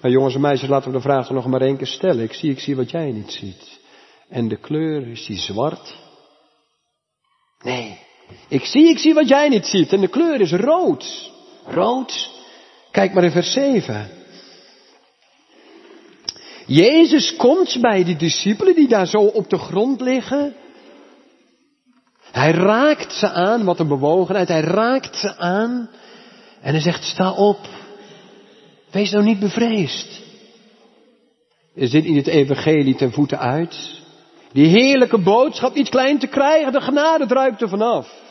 Nou 0.00 0.14
jongens 0.14 0.34
en 0.34 0.40
meisjes, 0.40 0.68
laten 0.68 0.90
we 0.90 0.96
de 0.96 1.02
vraag 1.02 1.26
toch 1.26 1.34
nog 1.34 1.46
maar 1.46 1.60
één 1.60 1.76
keer 1.76 1.86
stellen. 1.86 2.24
Ik 2.24 2.32
zie, 2.32 2.50
ik 2.50 2.60
zie 2.60 2.76
wat 2.76 2.90
jij 2.90 3.12
niet 3.12 3.30
ziet. 3.30 3.80
En 4.28 4.48
de 4.48 4.56
kleur, 4.56 5.08
is 5.08 5.26
die 5.26 5.38
zwart? 5.38 5.96
Nee. 7.62 7.98
Ik 8.48 8.64
zie, 8.64 8.88
ik 8.88 8.98
zie 8.98 9.14
wat 9.14 9.28
jij 9.28 9.48
niet 9.48 9.66
ziet. 9.66 9.92
En 9.92 10.00
de 10.00 10.08
kleur 10.08 10.40
is 10.40 10.52
rood. 10.52 11.32
Rood. 11.66 12.30
Kijk 12.90 13.14
maar 13.14 13.24
in 13.24 13.30
vers 13.30 13.52
7. 13.52 14.17
Jezus 16.68 17.36
komt 17.36 17.78
bij 17.80 18.04
die 18.04 18.16
discipelen 18.16 18.74
die 18.74 18.88
daar 18.88 19.06
zo 19.06 19.18
op 19.18 19.50
de 19.50 19.58
grond 19.58 20.00
liggen. 20.00 20.54
Hij 22.32 22.50
raakt 22.50 23.12
ze 23.12 23.30
aan, 23.30 23.64
wat 23.64 23.80
een 23.80 23.88
bewogenheid, 23.88 24.48
hij 24.48 24.60
raakt 24.60 25.16
ze 25.16 25.36
aan 25.36 25.90
en 26.60 26.72
hij 26.72 26.80
zegt, 26.80 27.04
sta 27.04 27.32
op, 27.32 27.58
wees 28.90 29.10
nou 29.10 29.24
niet 29.24 29.38
bevreesd. 29.38 30.22
Is 31.74 31.90
dit 31.90 32.04
niet 32.04 32.16
het 32.16 32.34
evangelie 32.34 32.94
ten 32.94 33.12
voeten 33.12 33.38
uit? 33.38 34.00
Die 34.52 34.66
heerlijke 34.66 35.18
boodschap, 35.18 35.74
niet 35.74 35.88
klein 35.88 36.18
te 36.18 36.26
krijgen, 36.26 36.72
de 36.72 36.80
genade 36.80 37.26
druipt 37.26 37.62
er 37.62 37.68
vanaf. 37.68 38.27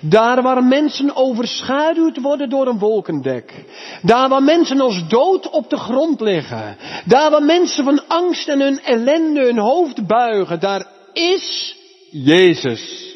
Daar 0.00 0.42
waar 0.42 0.64
mensen 0.64 1.16
overschaduwd 1.16 2.20
worden 2.20 2.48
door 2.48 2.66
een 2.66 2.78
wolkendek. 2.78 3.64
Daar 4.02 4.28
waar 4.28 4.42
mensen 4.42 4.80
als 4.80 5.08
dood 5.08 5.50
op 5.50 5.70
de 5.70 5.76
grond 5.76 6.20
liggen. 6.20 6.76
Daar 7.04 7.30
waar 7.30 7.42
mensen 7.42 7.84
van 7.84 8.08
angst 8.08 8.48
en 8.48 8.60
hun 8.60 8.80
ellende 8.80 9.44
hun 9.44 9.58
hoofd 9.58 10.06
buigen. 10.06 10.60
Daar 10.60 10.86
is 11.12 11.76
Jezus. 12.10 13.08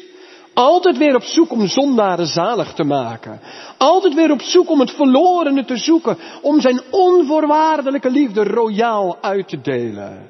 Altijd 0.53 0.97
weer 0.97 1.15
op 1.15 1.23
zoek 1.23 1.51
om 1.51 1.67
zondaren 1.67 2.27
zalig 2.27 2.73
te 2.73 2.83
maken. 2.83 3.39
Altijd 3.77 4.13
weer 4.13 4.31
op 4.31 4.41
zoek 4.41 4.69
om 4.69 4.79
het 4.79 4.91
verlorene 4.91 5.65
te 5.65 5.77
zoeken. 5.77 6.17
Om 6.41 6.61
zijn 6.61 6.81
onvoorwaardelijke 6.91 8.09
liefde 8.09 8.43
royaal 8.43 9.17
uit 9.21 9.47
te 9.47 9.61
delen. 9.61 10.29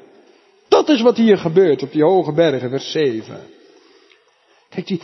Dat 0.67 0.89
is 0.89 1.01
wat 1.01 1.17
hier 1.17 1.37
gebeurt 1.37 1.83
op 1.83 1.91
die 1.91 2.03
hoge 2.03 2.31
bergen, 2.33 2.69
vers 2.69 2.91
7. 2.91 3.39
Kijk, 4.69 4.87
die, 4.87 5.01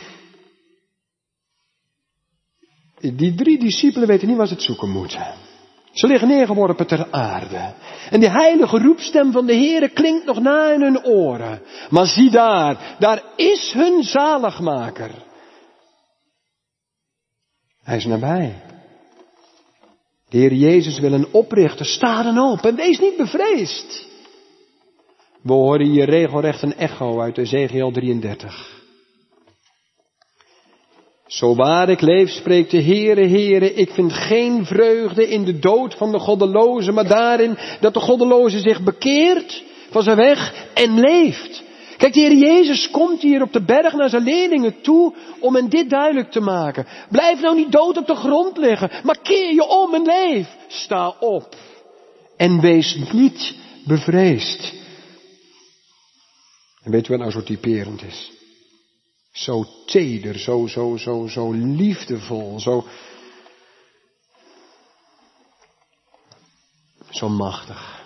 die 3.02 3.34
drie 3.34 3.58
discipelen 3.58 4.08
weten 4.08 4.28
niet 4.28 4.36
waar 4.36 4.46
ze 4.46 4.54
het 4.54 4.62
zoeken 4.62 4.90
moeten. 4.90 5.34
Ze 5.92 6.06
liggen 6.06 6.28
neergeworpen 6.28 6.86
ter 6.86 7.10
aarde. 7.10 7.74
En 8.10 8.20
die 8.20 8.30
heilige 8.30 8.78
roepstem 8.78 9.32
van 9.32 9.46
de 9.46 9.54
Heere 9.54 9.88
klinkt 9.88 10.24
nog 10.24 10.40
na 10.40 10.72
in 10.72 10.82
hun 10.82 11.04
oren. 11.04 11.62
Maar 11.90 12.06
zie 12.06 12.30
daar, 12.30 12.96
daar 12.98 13.22
is 13.36 13.72
hun 13.72 14.02
zaligmaker. 14.02 15.10
Hij 17.82 17.96
is 17.96 18.04
nabij. 18.04 18.62
De 20.28 20.38
Heer 20.38 20.54
Jezus 20.54 20.98
wil 20.98 21.12
een 21.12 21.32
oprichter. 21.32 21.86
Sta 21.86 22.22
dan 22.22 22.38
op 22.38 22.64
en 22.64 22.76
wees 22.76 22.98
niet 22.98 23.16
bevreesd. 23.16 24.06
We 25.42 25.52
horen 25.52 25.86
hier 25.86 26.04
regelrecht 26.04 26.62
een 26.62 26.76
echo 26.76 27.20
uit 27.20 27.38
Ezekiel 27.38 27.90
33. 27.90 28.71
Zo 31.32 31.54
waar 31.54 31.88
ik 31.88 32.00
leef, 32.00 32.30
spreekt 32.30 32.70
de 32.70 32.82
Heere, 32.82 33.28
Heere, 33.28 33.74
ik 33.74 33.90
vind 33.90 34.12
geen 34.12 34.66
vreugde 34.66 35.28
in 35.28 35.44
de 35.44 35.58
dood 35.58 35.94
van 35.94 36.12
de 36.12 36.18
goddeloze, 36.18 36.92
maar 36.92 37.08
daarin 37.08 37.58
dat 37.80 37.94
de 37.94 38.00
goddeloze 38.00 38.58
zich 38.58 38.82
bekeert 38.82 39.62
van 39.90 40.02
zijn 40.02 40.16
weg 40.16 40.66
en 40.74 41.00
leeft. 41.00 41.62
Kijk, 41.96 42.12
de 42.12 42.20
Heer 42.20 42.36
Jezus 42.36 42.90
komt 42.90 43.22
hier 43.22 43.42
op 43.42 43.52
de 43.52 43.64
berg 43.64 43.92
naar 43.92 44.08
zijn 44.08 44.22
leerlingen 44.22 44.80
toe 44.80 45.14
om 45.40 45.54
hen 45.54 45.68
dit 45.68 45.90
duidelijk 45.90 46.30
te 46.30 46.40
maken. 46.40 46.86
Blijf 47.10 47.40
nou 47.40 47.56
niet 47.56 47.72
dood 47.72 47.96
op 47.96 48.06
de 48.06 48.14
grond 48.14 48.56
liggen, 48.56 48.90
maar 49.02 49.18
keer 49.22 49.54
je 49.54 49.66
om 49.68 49.94
en 49.94 50.02
leef. 50.02 50.48
Sta 50.68 51.14
op 51.20 51.56
en 52.36 52.60
wees 52.60 52.98
niet 53.12 53.54
bevreesd. 53.86 54.72
En 56.82 56.90
weet 56.90 57.06
u 57.06 57.10
wat 57.10 57.18
nou 57.18 57.30
zo 57.30 57.42
typerend 57.42 58.02
is? 58.02 58.41
Zo 59.32 59.64
teder, 59.86 60.38
zo, 60.38 60.66
zo, 60.66 60.96
zo, 60.96 61.26
zo 61.26 61.52
liefdevol, 61.52 62.60
zo, 62.60 62.84
zo 67.10 67.28
machtig. 67.28 68.00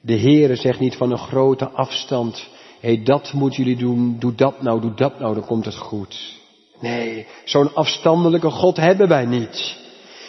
De 0.00 0.18
Heere 0.18 0.56
zegt 0.56 0.80
niet 0.80 0.96
van 0.96 1.10
een 1.10 1.18
grote 1.18 1.68
afstand, 1.68 2.48
hé 2.80 2.94
hey, 2.94 3.02
dat 3.02 3.32
moeten 3.32 3.64
jullie 3.64 3.78
doen, 3.78 4.18
doe 4.18 4.34
dat 4.34 4.62
nou, 4.62 4.80
doe 4.80 4.94
dat 4.94 5.18
nou, 5.18 5.34
dan 5.34 5.46
komt 5.46 5.64
het 5.64 5.76
goed. 5.76 6.34
Nee, 6.80 7.26
zo'n 7.44 7.74
afstandelijke 7.74 8.50
God 8.50 8.76
hebben 8.76 9.08
wij 9.08 9.24
niet. 9.24 9.76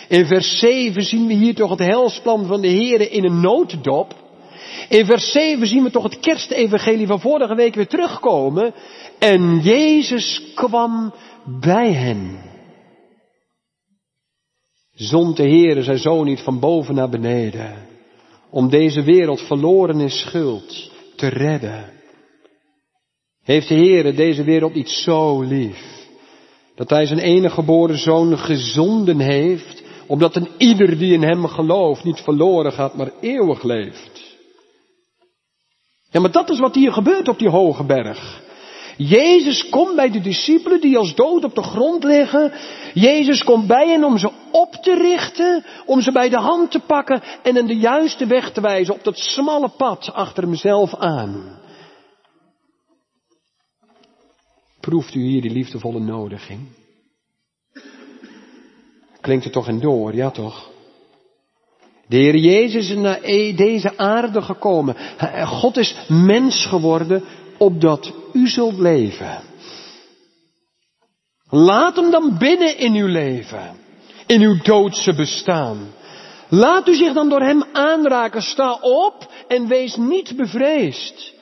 In 0.08 0.26
vers 0.26 0.60
7 0.60 1.04
zien 1.04 1.28
we 1.28 1.34
hier 1.34 1.56
toch 1.56 1.70
het 1.70 1.80
helsplan 1.80 2.46
van 2.46 2.62
de 2.62 2.70
Heere 2.70 3.10
in 3.10 3.24
een 3.26 3.42
nooddop. 3.42 4.16
In 4.90 5.06
vers 5.06 5.32
7 5.32 5.68
zien 5.68 5.84
we 5.84 5.92
toch 5.92 6.04
het 6.04 6.20
kerstevangelie 6.20 7.08
van 7.08 7.20
vorige 7.20 7.56
week 7.56 7.76
weer 7.76 7.88
terugkomen. 7.88 8.74
En 9.20 9.60
Jezus 9.60 10.42
kwam 10.56 11.14
bij 11.62 11.94
hen. 11.94 12.38
Zond 14.94 15.38
de 15.38 15.44
Heere 15.44 15.84
zijn 15.84 15.98
zoon 15.98 16.26
niet 16.26 16.42
van 16.42 16.60
boven 16.60 16.96
naar 16.96 17.10
beneden. 17.10 17.88
Om 18.50 18.70
deze 18.70 19.04
wereld 19.04 19.42
verloren 19.42 20.00
in 20.00 20.10
schuld 20.10 20.92
te 21.16 21.28
redden. 21.28 21.90
Heeft 23.44 23.68
de 23.68 23.76
Heere 23.76 24.14
deze 24.14 24.44
wereld 24.44 24.74
niet 24.74 24.90
zo 24.90 25.42
lief. 25.42 26.08
Dat 26.76 26.90
hij 26.90 27.06
zijn 27.06 27.20
enige 27.20 27.54
geboren 27.54 27.98
zoon 27.98 28.38
gezonden 28.38 29.20
heeft. 29.20 29.84
Omdat 30.08 30.36
een 30.36 30.50
ieder 30.58 30.98
die 30.98 31.14
in 31.14 31.24
hem 31.24 31.48
gelooft 31.48 32.04
niet 32.04 32.20
verloren 32.20 32.72
gaat, 32.72 32.96
maar 32.96 33.12
eeuwig 33.22 33.64
leeft. 33.64 34.27
Ja, 36.10 36.20
maar 36.20 36.32
dat 36.32 36.50
is 36.50 36.60
wat 36.60 36.76
hier 36.76 36.92
gebeurt 36.92 37.28
op 37.28 37.40
die 37.40 37.50
hoge 37.50 37.84
berg. 37.84 38.46
Jezus 38.98 39.70
komt 39.70 39.96
bij 39.96 40.12
de 40.12 40.22
discipelen 40.22 40.82
die 40.82 40.98
als 40.98 41.16
dood 41.16 41.44
op 41.44 41.56
de 41.56 41.64
grond 41.64 42.04
liggen. 42.04 42.54
Jezus 42.94 43.44
komt 43.44 43.68
bij 43.68 43.88
hen 43.88 44.04
om 44.04 44.18
ze 44.18 44.32
op 44.52 44.74
te 44.74 44.96
richten, 44.96 45.66
om 45.86 46.02
ze 46.02 46.12
bij 46.12 46.30
de 46.30 46.40
hand 46.40 46.72
te 46.72 46.80
pakken 46.80 47.22
en 47.44 47.56
hen 47.56 47.68
de 47.68 47.78
juiste 47.78 48.26
weg 48.26 48.52
te 48.52 48.62
wijzen 48.62 48.94
op 48.94 49.04
dat 49.04 49.18
smalle 49.18 49.70
pad 49.70 50.14
achter 50.14 50.44
hemzelf 50.44 50.96
aan. 50.96 51.60
Proeft 54.80 55.14
u 55.14 55.20
hier 55.20 55.42
die 55.42 55.52
liefdevolle 55.52 56.00
nodiging? 56.00 56.60
Klinkt 59.22 59.46
er 59.46 59.52
toch 59.52 59.68
in 59.68 59.80
door, 59.80 60.16
ja 60.16 60.32
toch? 60.32 60.70
De 62.08 62.18
Heer 62.18 62.36
Jezus 62.36 62.90
is 62.90 62.96
naar 62.96 63.22
deze 63.56 63.98
aarde 63.98 64.42
gekomen. 64.42 64.96
God 65.46 65.78
is 65.78 65.96
mens 66.08 66.66
geworden 66.66 67.24
opdat 67.58 68.14
u 68.34 68.48
zult 68.48 68.78
leven. 68.78 69.40
Laat 71.50 71.96
hem 71.96 72.12
dan 72.12 72.38
binnen 72.38 72.78
in 72.78 72.94
uw 72.94 73.08
leven, 73.08 73.76
in 74.26 74.42
uw 74.42 74.62
doodse 74.62 75.16
bestaan. 75.16 75.78
Laat 76.50 76.88
u 76.88 76.96
zich 76.96 77.14
dan 77.14 77.30
door 77.30 77.42
hem 77.42 77.64
aanraken. 77.74 78.42
Sta 78.42 78.78
op 78.82 79.32
en 79.48 79.68
wees 79.68 79.96
niet 79.96 80.36
bevreesd. 80.36 81.34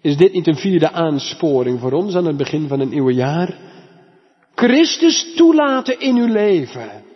Is 0.00 0.16
dit 0.16 0.32
niet 0.32 0.46
een 0.46 0.56
vierde 0.56 0.92
aansporing 0.92 1.80
voor 1.80 1.92
ons 1.92 2.14
aan 2.14 2.26
het 2.26 2.36
begin 2.36 2.68
van 2.68 2.80
een 2.80 2.88
nieuwe 2.88 3.14
jaar? 3.14 3.54
Christus 4.54 5.34
toelaten 5.36 6.00
in 6.00 6.16
uw 6.16 6.32
leven. 6.32 7.09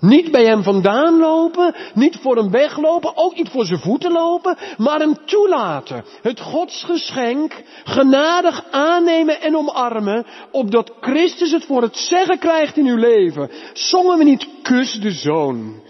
Niet 0.00 0.30
bij 0.30 0.44
hem 0.44 0.62
vandaan 0.62 1.18
lopen, 1.18 1.74
niet 1.94 2.16
voor 2.16 2.36
hem 2.36 2.50
weglopen, 2.50 3.16
ook 3.16 3.36
niet 3.36 3.48
voor 3.48 3.64
zijn 3.64 3.80
voeten 3.80 4.12
lopen, 4.12 4.56
maar 4.76 4.98
hem 4.98 5.16
toelaten. 5.24 6.04
Het 6.22 6.40
godsgeschenk 6.40 7.62
genadig 7.84 8.64
aannemen 8.70 9.40
en 9.40 9.56
omarmen, 9.56 10.26
opdat 10.50 10.92
Christus 11.00 11.50
het 11.50 11.64
voor 11.64 11.82
het 11.82 11.96
zeggen 11.96 12.38
krijgt 12.38 12.76
in 12.76 12.86
uw 12.86 12.96
leven. 12.96 13.50
Zongen 13.72 14.18
we 14.18 14.24
niet 14.24 14.48
kus 14.62 14.92
de 15.00 15.10
zoon. 15.10 15.82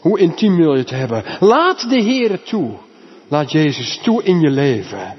Hoe 0.00 0.18
intiem 0.18 0.56
wil 0.56 0.72
je 0.72 0.78
het 0.78 0.90
hebben? 0.90 1.24
Laat 1.40 1.88
de 1.88 2.02
Heer 2.02 2.42
toe. 2.42 2.76
Laat 3.28 3.52
Jezus 3.52 4.00
toe 4.02 4.22
in 4.22 4.40
je 4.40 4.50
leven. 4.50 5.16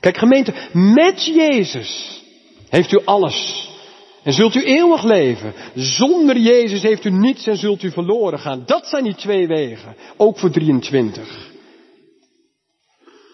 Kijk 0.00 0.16
gemeente, 0.16 0.54
met 0.72 1.24
Jezus 1.24 2.22
heeft 2.68 2.92
u 2.92 3.00
alles. 3.04 3.67
En 4.28 4.34
zult 4.34 4.54
u 4.54 4.62
eeuwig 4.64 5.02
leven. 5.02 5.52
Zonder 5.74 6.38
Jezus 6.38 6.82
heeft 6.82 7.04
u 7.04 7.10
niets 7.10 7.46
en 7.46 7.56
zult 7.56 7.82
u 7.82 7.90
verloren 7.90 8.38
gaan. 8.38 8.62
Dat 8.66 8.86
zijn 8.86 9.04
die 9.04 9.14
twee 9.14 9.46
wegen. 9.46 9.96
Ook 10.16 10.38
voor 10.38 10.50
23. 10.50 11.50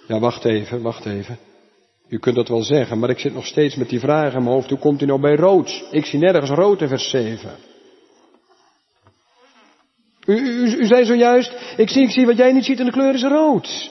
Ja, 0.08 0.18
wacht 0.18 0.44
even, 0.44 0.82
wacht 0.82 1.06
even. 1.06 1.38
U 2.08 2.18
kunt 2.18 2.36
dat 2.36 2.48
wel 2.48 2.62
zeggen, 2.62 2.98
maar 2.98 3.10
ik 3.10 3.18
zit 3.18 3.34
nog 3.34 3.46
steeds 3.46 3.74
met 3.74 3.88
die 3.88 4.00
vraag 4.00 4.34
in 4.34 4.42
mijn 4.42 4.54
hoofd. 4.54 4.70
Hoe 4.70 4.78
komt 4.78 5.02
u 5.02 5.06
nou 5.06 5.20
bij 5.20 5.34
rood? 5.34 5.84
Ik 5.90 6.04
zie 6.04 6.18
nergens 6.18 6.50
rood 6.50 6.80
in 6.80 6.88
vers 6.88 7.10
7. 7.10 7.50
U, 10.26 10.34
u, 10.36 10.86
zei 10.86 11.04
zojuist, 11.04 11.52
ik 11.76 11.88
zie, 11.88 12.02
ik 12.02 12.10
zie 12.10 12.26
wat 12.26 12.36
jij 12.36 12.52
niet 12.52 12.64
ziet 12.64 12.78
en 12.78 12.86
de 12.86 12.92
kleur 12.92 13.14
is 13.14 13.22
rood. 13.22 13.90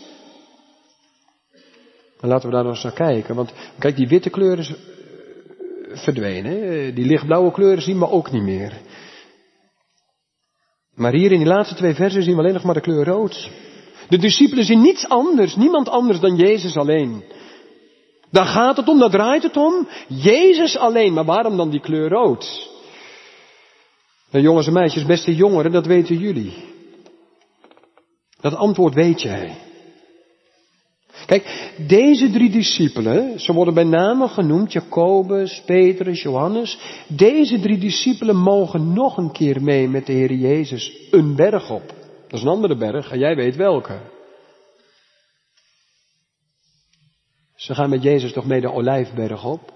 Maar 2.20 2.30
laten 2.30 2.50
we 2.50 2.56
daar 2.56 2.64
nog 2.64 2.74
eens 2.74 2.84
naar 2.84 2.94
kijken, 2.94 3.36
want 3.36 3.54
kijk, 3.80 3.96
die 3.96 4.08
witte 4.08 4.30
kleur 4.30 4.60
is 4.60 4.74
verdwenen. 5.94 6.96
Die 6.96 7.06
lichtblauwe 7.06 7.52
kleuren 7.52 7.84
zien 7.84 8.00
we 8.00 8.10
ook 8.10 8.32
niet 8.32 8.44
meer. 8.44 8.82
Maar 10.96 11.14
hier 11.14 11.32
in 11.32 11.38
die 11.38 11.48
laatste 11.48 11.76
twee 11.76 11.94
versen 11.94 12.24
zien 12.24 12.36
we 12.36 12.42
alleen 12.42 12.54
nog 12.54 12.64
maar 12.64 12.74
de 12.74 12.82
kleur 12.82 13.06
rood. 13.06 13.50
De 14.10 14.18
discipelen 14.18 14.66
zien 14.66 14.82
niets 14.82 15.08
anders, 15.08 15.56
niemand 15.56 15.90
anders 15.90 16.20
dan 16.20 16.36
Jezus 16.36 16.78
alleen. 16.78 17.24
Daar 18.32 18.46
gaat 18.46 18.78
het 18.78 18.88
om, 18.88 19.00
daar 19.00 19.10
draait 19.10 19.44
het 19.44 19.58
om. 19.58 19.88
Jezus 20.08 20.78
alleen, 20.78 21.14
maar 21.14 21.26
waarom 21.26 21.58
dan 21.58 21.70
die 21.70 21.80
kleur 21.80 22.10
rood? 22.10 22.72
Nou, 24.32 24.44
jongens 24.44 24.68
en 24.68 24.74
meisjes, 24.74 25.06
beste 25.06 25.36
jongeren, 25.36 25.72
dat 25.72 25.86
weten 25.86 26.18
jullie. 26.18 26.54
Dat 28.42 28.56
antwoord 28.56 28.94
weet 28.94 29.22
jij. 29.22 29.56
Kijk, 31.26 31.72
deze 31.88 32.30
drie 32.30 32.50
discipelen, 32.50 33.40
ze 33.40 33.54
worden 33.54 33.74
bij 33.74 33.84
name 33.84 34.28
genoemd, 34.28 34.74
Jacobus, 34.74 35.62
Petrus, 35.66 36.22
Johannes. 36.22 36.80
Deze 37.08 37.60
drie 37.60 37.78
discipelen 37.78 38.36
mogen 38.36 38.94
nog 38.94 39.18
een 39.18 39.32
keer 39.32 39.62
mee 39.62 39.88
met 39.88 40.06
de 40.06 40.14
Heer 40.14 40.34
Jezus 40.34 41.08
een 41.12 41.36
berg 41.36 41.70
op. 41.70 41.88
Dat 42.28 42.40
is 42.40 42.42
een 42.42 42.52
andere 42.52 42.78
berg 42.78 43.12
en 43.12 43.20
jij 43.20 43.36
weet 43.36 43.56
welke. 43.56 44.00
Ze 47.56 47.76
gaan 47.76 47.90
met 47.90 48.04
Jezus 48.04 48.34
toch 48.34 48.46
mee 48.46 48.62
de 48.62 48.72
Olijfberg 48.72 49.46
op. 49.46 49.72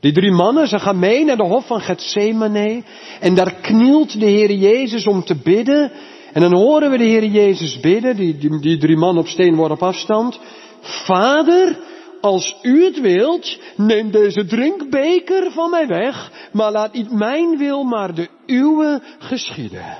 Die 0.00 0.12
drie 0.12 0.32
mannen, 0.32 0.68
ze 0.68 0.78
gaan 0.78 0.98
mee 0.98 1.24
naar 1.24 1.36
de 1.36 1.46
hof 1.46 1.66
van 1.66 1.80
Gethsemane 1.80 2.82
en 3.20 3.34
daar 3.34 3.54
knielt 3.54 4.20
de 4.20 4.26
Heer 4.26 4.52
Jezus 4.52 5.06
om 5.06 5.24
te 5.24 5.34
bidden 5.34 5.92
en 6.36 6.42
dan 6.42 6.54
horen 6.54 6.90
we 6.90 6.98
de 6.98 7.04
Heer 7.04 7.24
Jezus 7.24 7.80
bidden, 7.80 8.16
die, 8.16 8.60
die, 8.60 8.78
drie 8.78 8.96
man 8.96 9.18
op 9.18 9.26
steenworp 9.26 9.82
afstand. 9.82 10.38
Vader, 10.80 11.78
als 12.20 12.56
u 12.62 12.84
het 12.84 13.00
wilt, 13.00 13.58
neem 13.76 14.10
deze 14.10 14.44
drinkbeker 14.44 15.52
van 15.52 15.70
mij 15.70 15.86
weg, 15.86 16.30
maar 16.52 16.72
laat 16.72 16.92
niet 16.92 17.12
mijn 17.12 17.58
wil, 17.58 17.84
maar 17.84 18.14
de 18.14 18.28
uwe 18.46 19.02
geschieden. 19.18 19.96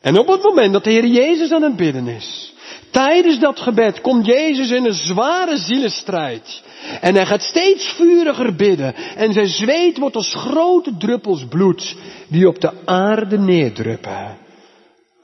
En 0.00 0.18
op 0.18 0.26
het 0.28 0.42
moment 0.42 0.72
dat 0.72 0.84
de 0.84 0.90
Heer 0.90 1.06
Jezus 1.06 1.52
aan 1.52 1.62
het 1.62 1.76
bidden 1.76 2.06
is, 2.06 2.54
tijdens 2.90 3.38
dat 3.38 3.60
gebed 3.60 4.00
komt 4.00 4.26
Jezus 4.26 4.70
in 4.70 4.84
een 4.84 4.94
zware 4.94 5.56
zielenstrijd. 5.56 6.62
En 7.00 7.14
hij 7.14 7.26
gaat 7.26 7.42
steeds 7.42 7.86
vuriger 7.86 8.54
bidden. 8.54 8.94
En 8.94 9.32
zijn 9.32 9.48
zweet 9.48 9.98
wordt 9.98 10.16
als 10.16 10.34
grote 10.34 10.96
druppels 10.96 11.44
bloed 11.48 11.96
die 12.28 12.48
op 12.48 12.60
de 12.60 12.72
aarde 12.84 13.38
neerdruppen 13.38 14.41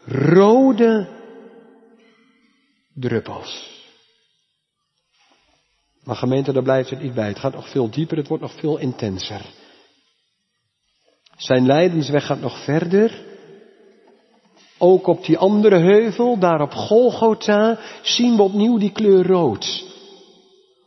rode 0.08 1.08
druppels. 2.94 3.76
Maar 6.04 6.16
gemeente, 6.16 6.52
daar 6.52 6.62
blijft 6.62 6.90
het 6.90 7.02
niet 7.02 7.14
bij. 7.14 7.28
Het 7.28 7.38
gaat 7.38 7.54
nog 7.54 7.70
veel 7.70 7.90
dieper, 7.90 8.16
het 8.16 8.28
wordt 8.28 8.42
nog 8.42 8.52
veel 8.52 8.78
intenser. 8.78 9.40
Zijn 11.36 11.66
lijdensweg 11.66 12.26
gaat 12.26 12.40
nog 12.40 12.64
verder. 12.64 13.26
Ook 14.78 15.06
op 15.06 15.24
die 15.24 15.38
andere 15.38 15.78
heuvel, 15.78 16.38
daar 16.38 16.60
op 16.60 16.72
Golgotha, 16.72 17.78
zien 18.02 18.36
we 18.36 18.42
opnieuw 18.42 18.78
die 18.78 18.92
kleur 18.92 19.26
rood. 19.26 19.86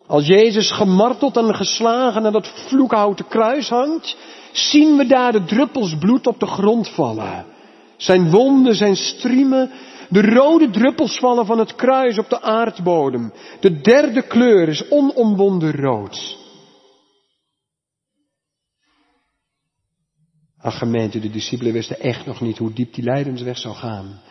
Als 0.07 0.27
Jezus 0.27 0.71
gemarteld 0.71 1.37
en 1.37 1.55
geslagen 1.55 2.25
aan 2.25 2.31
dat 2.31 2.47
vloekhouten 2.67 3.27
kruis 3.27 3.69
hangt, 3.69 4.17
zien 4.51 4.97
we 4.97 5.05
daar 5.05 5.31
de 5.31 5.43
druppels 5.43 5.97
bloed 5.97 6.27
op 6.27 6.39
de 6.39 6.47
grond 6.47 6.89
vallen. 6.89 7.50
Zijn 8.01 8.29
wonden, 8.29 8.75
zijn 8.75 8.95
striemen, 8.95 9.71
de 10.09 10.21
rode 10.21 10.69
druppels 10.69 11.19
vallen 11.19 11.45
van 11.45 11.59
het 11.59 11.75
kruis 11.75 12.17
op 12.17 12.29
de 12.29 12.41
aardbodem. 12.41 13.33
De 13.59 13.81
derde 13.81 14.21
kleur 14.21 14.67
is 14.67 14.89
onomwonden 14.89 15.71
rood. 15.71 16.37
Ach 20.57 20.77
gemeente, 20.77 21.19
de 21.19 21.29
discipelen 21.29 21.73
wisten 21.73 21.99
echt 21.99 22.25
nog 22.25 22.41
niet 22.41 22.57
hoe 22.57 22.73
diep 22.73 22.93
die 22.93 23.03
lijdensweg 23.03 23.57
zou 23.57 23.75
gaan. 23.75 24.21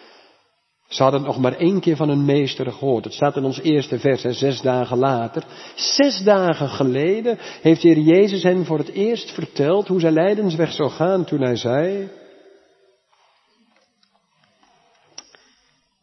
Ze 0.89 1.03
hadden 1.03 1.23
nog 1.23 1.39
maar 1.39 1.57
één 1.57 1.81
keer 1.81 1.97
van 1.97 2.09
hun 2.09 2.25
meester 2.25 2.73
gehoord. 2.73 3.05
Het 3.05 3.13
staat 3.13 3.37
in 3.37 3.45
ons 3.45 3.61
eerste 3.61 3.99
vers, 3.99 4.23
hè, 4.23 4.33
zes 4.33 4.61
dagen 4.61 4.99
later. 4.99 5.45
Zes 5.75 6.23
dagen 6.23 6.69
geleden 6.69 7.39
heeft 7.63 7.83
de 7.83 7.89
Heer 7.89 7.99
Jezus 7.99 8.43
hen 8.43 8.65
voor 8.65 8.79
het 8.79 8.89
eerst 8.89 9.31
verteld 9.31 9.89
hoe 9.89 10.01
zijn 10.01 10.13
lijdensweg 10.13 10.73
zou 10.73 10.91
gaan 10.91 11.25
toen 11.25 11.41
hij 11.41 11.57
zei, 11.57 12.09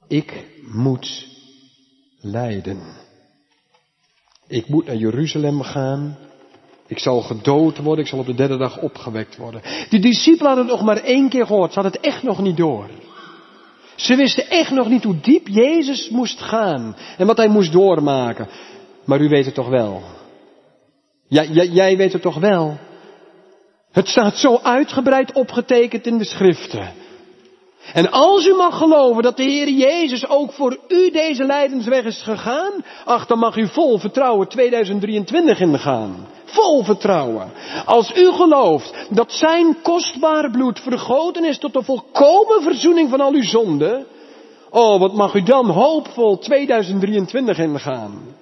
Ik 0.08 0.46
moet 0.62 1.28
lijden. 2.20 2.82
Ik 4.48 4.68
moet 4.68 4.86
naar 4.86 4.96
Jeruzalem 4.96 5.62
gaan. 5.62 6.18
Ik 6.88 7.00
zal 7.00 7.22
gedood 7.22 7.78
worden. 7.78 8.04
Ik 8.04 8.10
zal 8.10 8.20
op 8.20 8.26
de 8.26 8.34
derde 8.34 8.58
dag 8.58 8.82
opgewekt 8.82 9.38
worden. 9.38 9.62
De 9.90 10.00
discipelen 10.00 10.48
hadden 10.48 10.66
het 10.66 10.76
nog 10.76 10.86
maar 10.86 11.04
één 11.04 11.30
keer 11.30 11.46
gehoord. 11.46 11.74
Ze 11.74 11.80
hadden 11.80 12.02
het 12.02 12.12
echt 12.12 12.24
nog 12.24 12.42
niet 12.42 12.58
door. 12.58 12.90
Ze 13.96 14.16
wisten 14.16 14.50
echt 14.50 14.72
nog 14.72 14.90
niet 14.90 15.04
hoe 15.04 15.20
diep 15.20 15.48
Jezus 15.48 16.10
moest 16.10 16.42
gaan. 16.42 16.96
En 17.18 17.28
wat 17.28 17.38
hij 17.38 17.48
moest 17.48 17.72
doormaken. 17.72 18.48
Maar 19.06 19.22
u 19.22 19.30
weet 19.30 19.46
het 19.46 19.54
toch 19.54 19.70
wel. 19.70 20.04
Ja, 21.28 21.44
jij 21.64 21.98
weet 21.98 22.14
het 22.14 22.22
toch 22.22 22.40
wel. 22.40 22.78
Het 23.92 24.08
staat 24.08 24.38
zo 24.38 24.58
uitgebreid 24.58 25.34
opgetekend 25.34 26.06
in 26.06 26.18
de 26.18 26.26
schriften. 26.26 26.94
En 27.94 28.12
als 28.12 28.46
u 28.46 28.54
mag 28.54 28.78
geloven 28.78 29.24
dat 29.24 29.38
de 29.38 29.44
Heer 29.44 29.70
Jezus 29.70 30.28
ook 30.30 30.54
voor 30.54 30.80
u 30.88 31.12
deze 31.12 31.44
lijdensweg 31.44 32.04
is 32.04 32.22
gegaan, 32.22 32.74
ach, 33.06 33.26
dan 33.26 33.40
mag 33.40 33.56
u 33.56 33.68
vol 33.68 33.98
vertrouwen 33.98 34.48
2023 34.48 35.60
ingaan. 35.60 36.28
Vol 36.46 36.84
vertrouwen. 36.84 37.52
Als 37.86 38.12
u 38.16 38.32
gelooft 38.32 38.94
dat 39.10 39.32
zijn 39.32 39.82
kostbare 39.82 40.52
bloed 40.52 40.80
vergoten 40.80 41.46
is 41.46 41.58
tot 41.58 41.74
de 41.74 41.84
volkomen 41.84 42.62
verzoening 42.62 43.10
van 43.10 43.22
al 43.22 43.34
uw 43.34 43.44
zonden, 43.44 44.06
oh, 44.70 45.00
wat 45.00 45.14
mag 45.14 45.34
u 45.34 45.44
dan 45.44 45.70
hoopvol 45.70 46.38
2023 46.38 47.58
ingaan. 47.58 48.36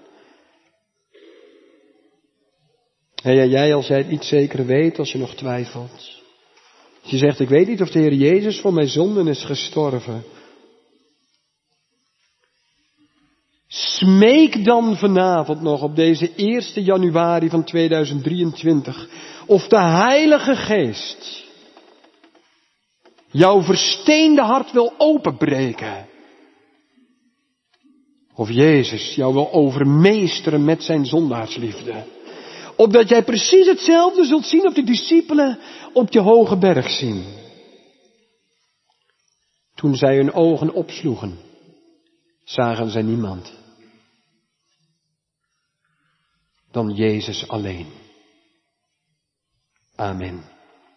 En 3.23 3.49
jij, 3.49 3.75
als 3.75 3.87
jij 3.87 3.97
het 3.97 4.09
niet 4.09 4.23
zeker 4.23 4.65
weet, 4.65 4.99
als 4.99 5.11
je 5.11 5.17
nog 5.17 5.33
twijfelt, 5.33 6.23
je 7.05 7.17
zegt, 7.17 7.39
ik 7.39 7.49
weet 7.49 7.67
niet 7.67 7.81
of 7.81 7.89
de 7.89 7.99
Heer 7.99 8.13
Jezus 8.13 8.59
voor 8.59 8.73
mijn 8.73 8.87
zonden 8.87 9.27
is 9.27 9.43
gestorven. 9.43 10.23
Smeek 13.67 14.65
dan 14.65 14.97
vanavond 14.97 15.61
nog 15.61 15.81
op 15.81 15.95
deze 15.95 16.31
1 16.35 16.83
januari 16.83 17.49
van 17.49 17.63
2023 17.63 19.09
of 19.45 19.67
de 19.67 19.81
Heilige 19.81 20.55
Geest 20.55 21.43
jouw 23.35 23.61
versteende 23.61 24.41
hart 24.41 24.71
wil 24.71 24.93
openbreken. 24.97 26.05
Of 28.35 28.49
Jezus 28.49 29.15
jou 29.15 29.33
wil 29.33 29.51
overmeesteren 29.51 30.65
met 30.65 30.83
zijn 30.83 31.05
zondaarsliefde. 31.05 32.14
Opdat 32.77 33.09
jij 33.09 33.23
precies 33.23 33.67
hetzelfde 33.67 34.25
zult 34.25 34.45
zien 34.45 34.67
op 34.67 34.75
de 34.75 34.83
discipelen 34.83 35.59
op 35.93 36.11
je 36.11 36.19
hoge 36.19 36.57
berg 36.57 36.89
zien. 36.89 37.23
Toen 39.75 39.95
zij 39.95 40.15
hun 40.15 40.33
ogen 40.33 40.73
opsloegen, 40.73 41.37
zagen 42.43 42.89
zij 42.89 43.01
niemand 43.01 43.53
dan 46.71 46.93
Jezus 46.93 47.47
alleen. 47.47 47.87
Amen. 49.95 50.54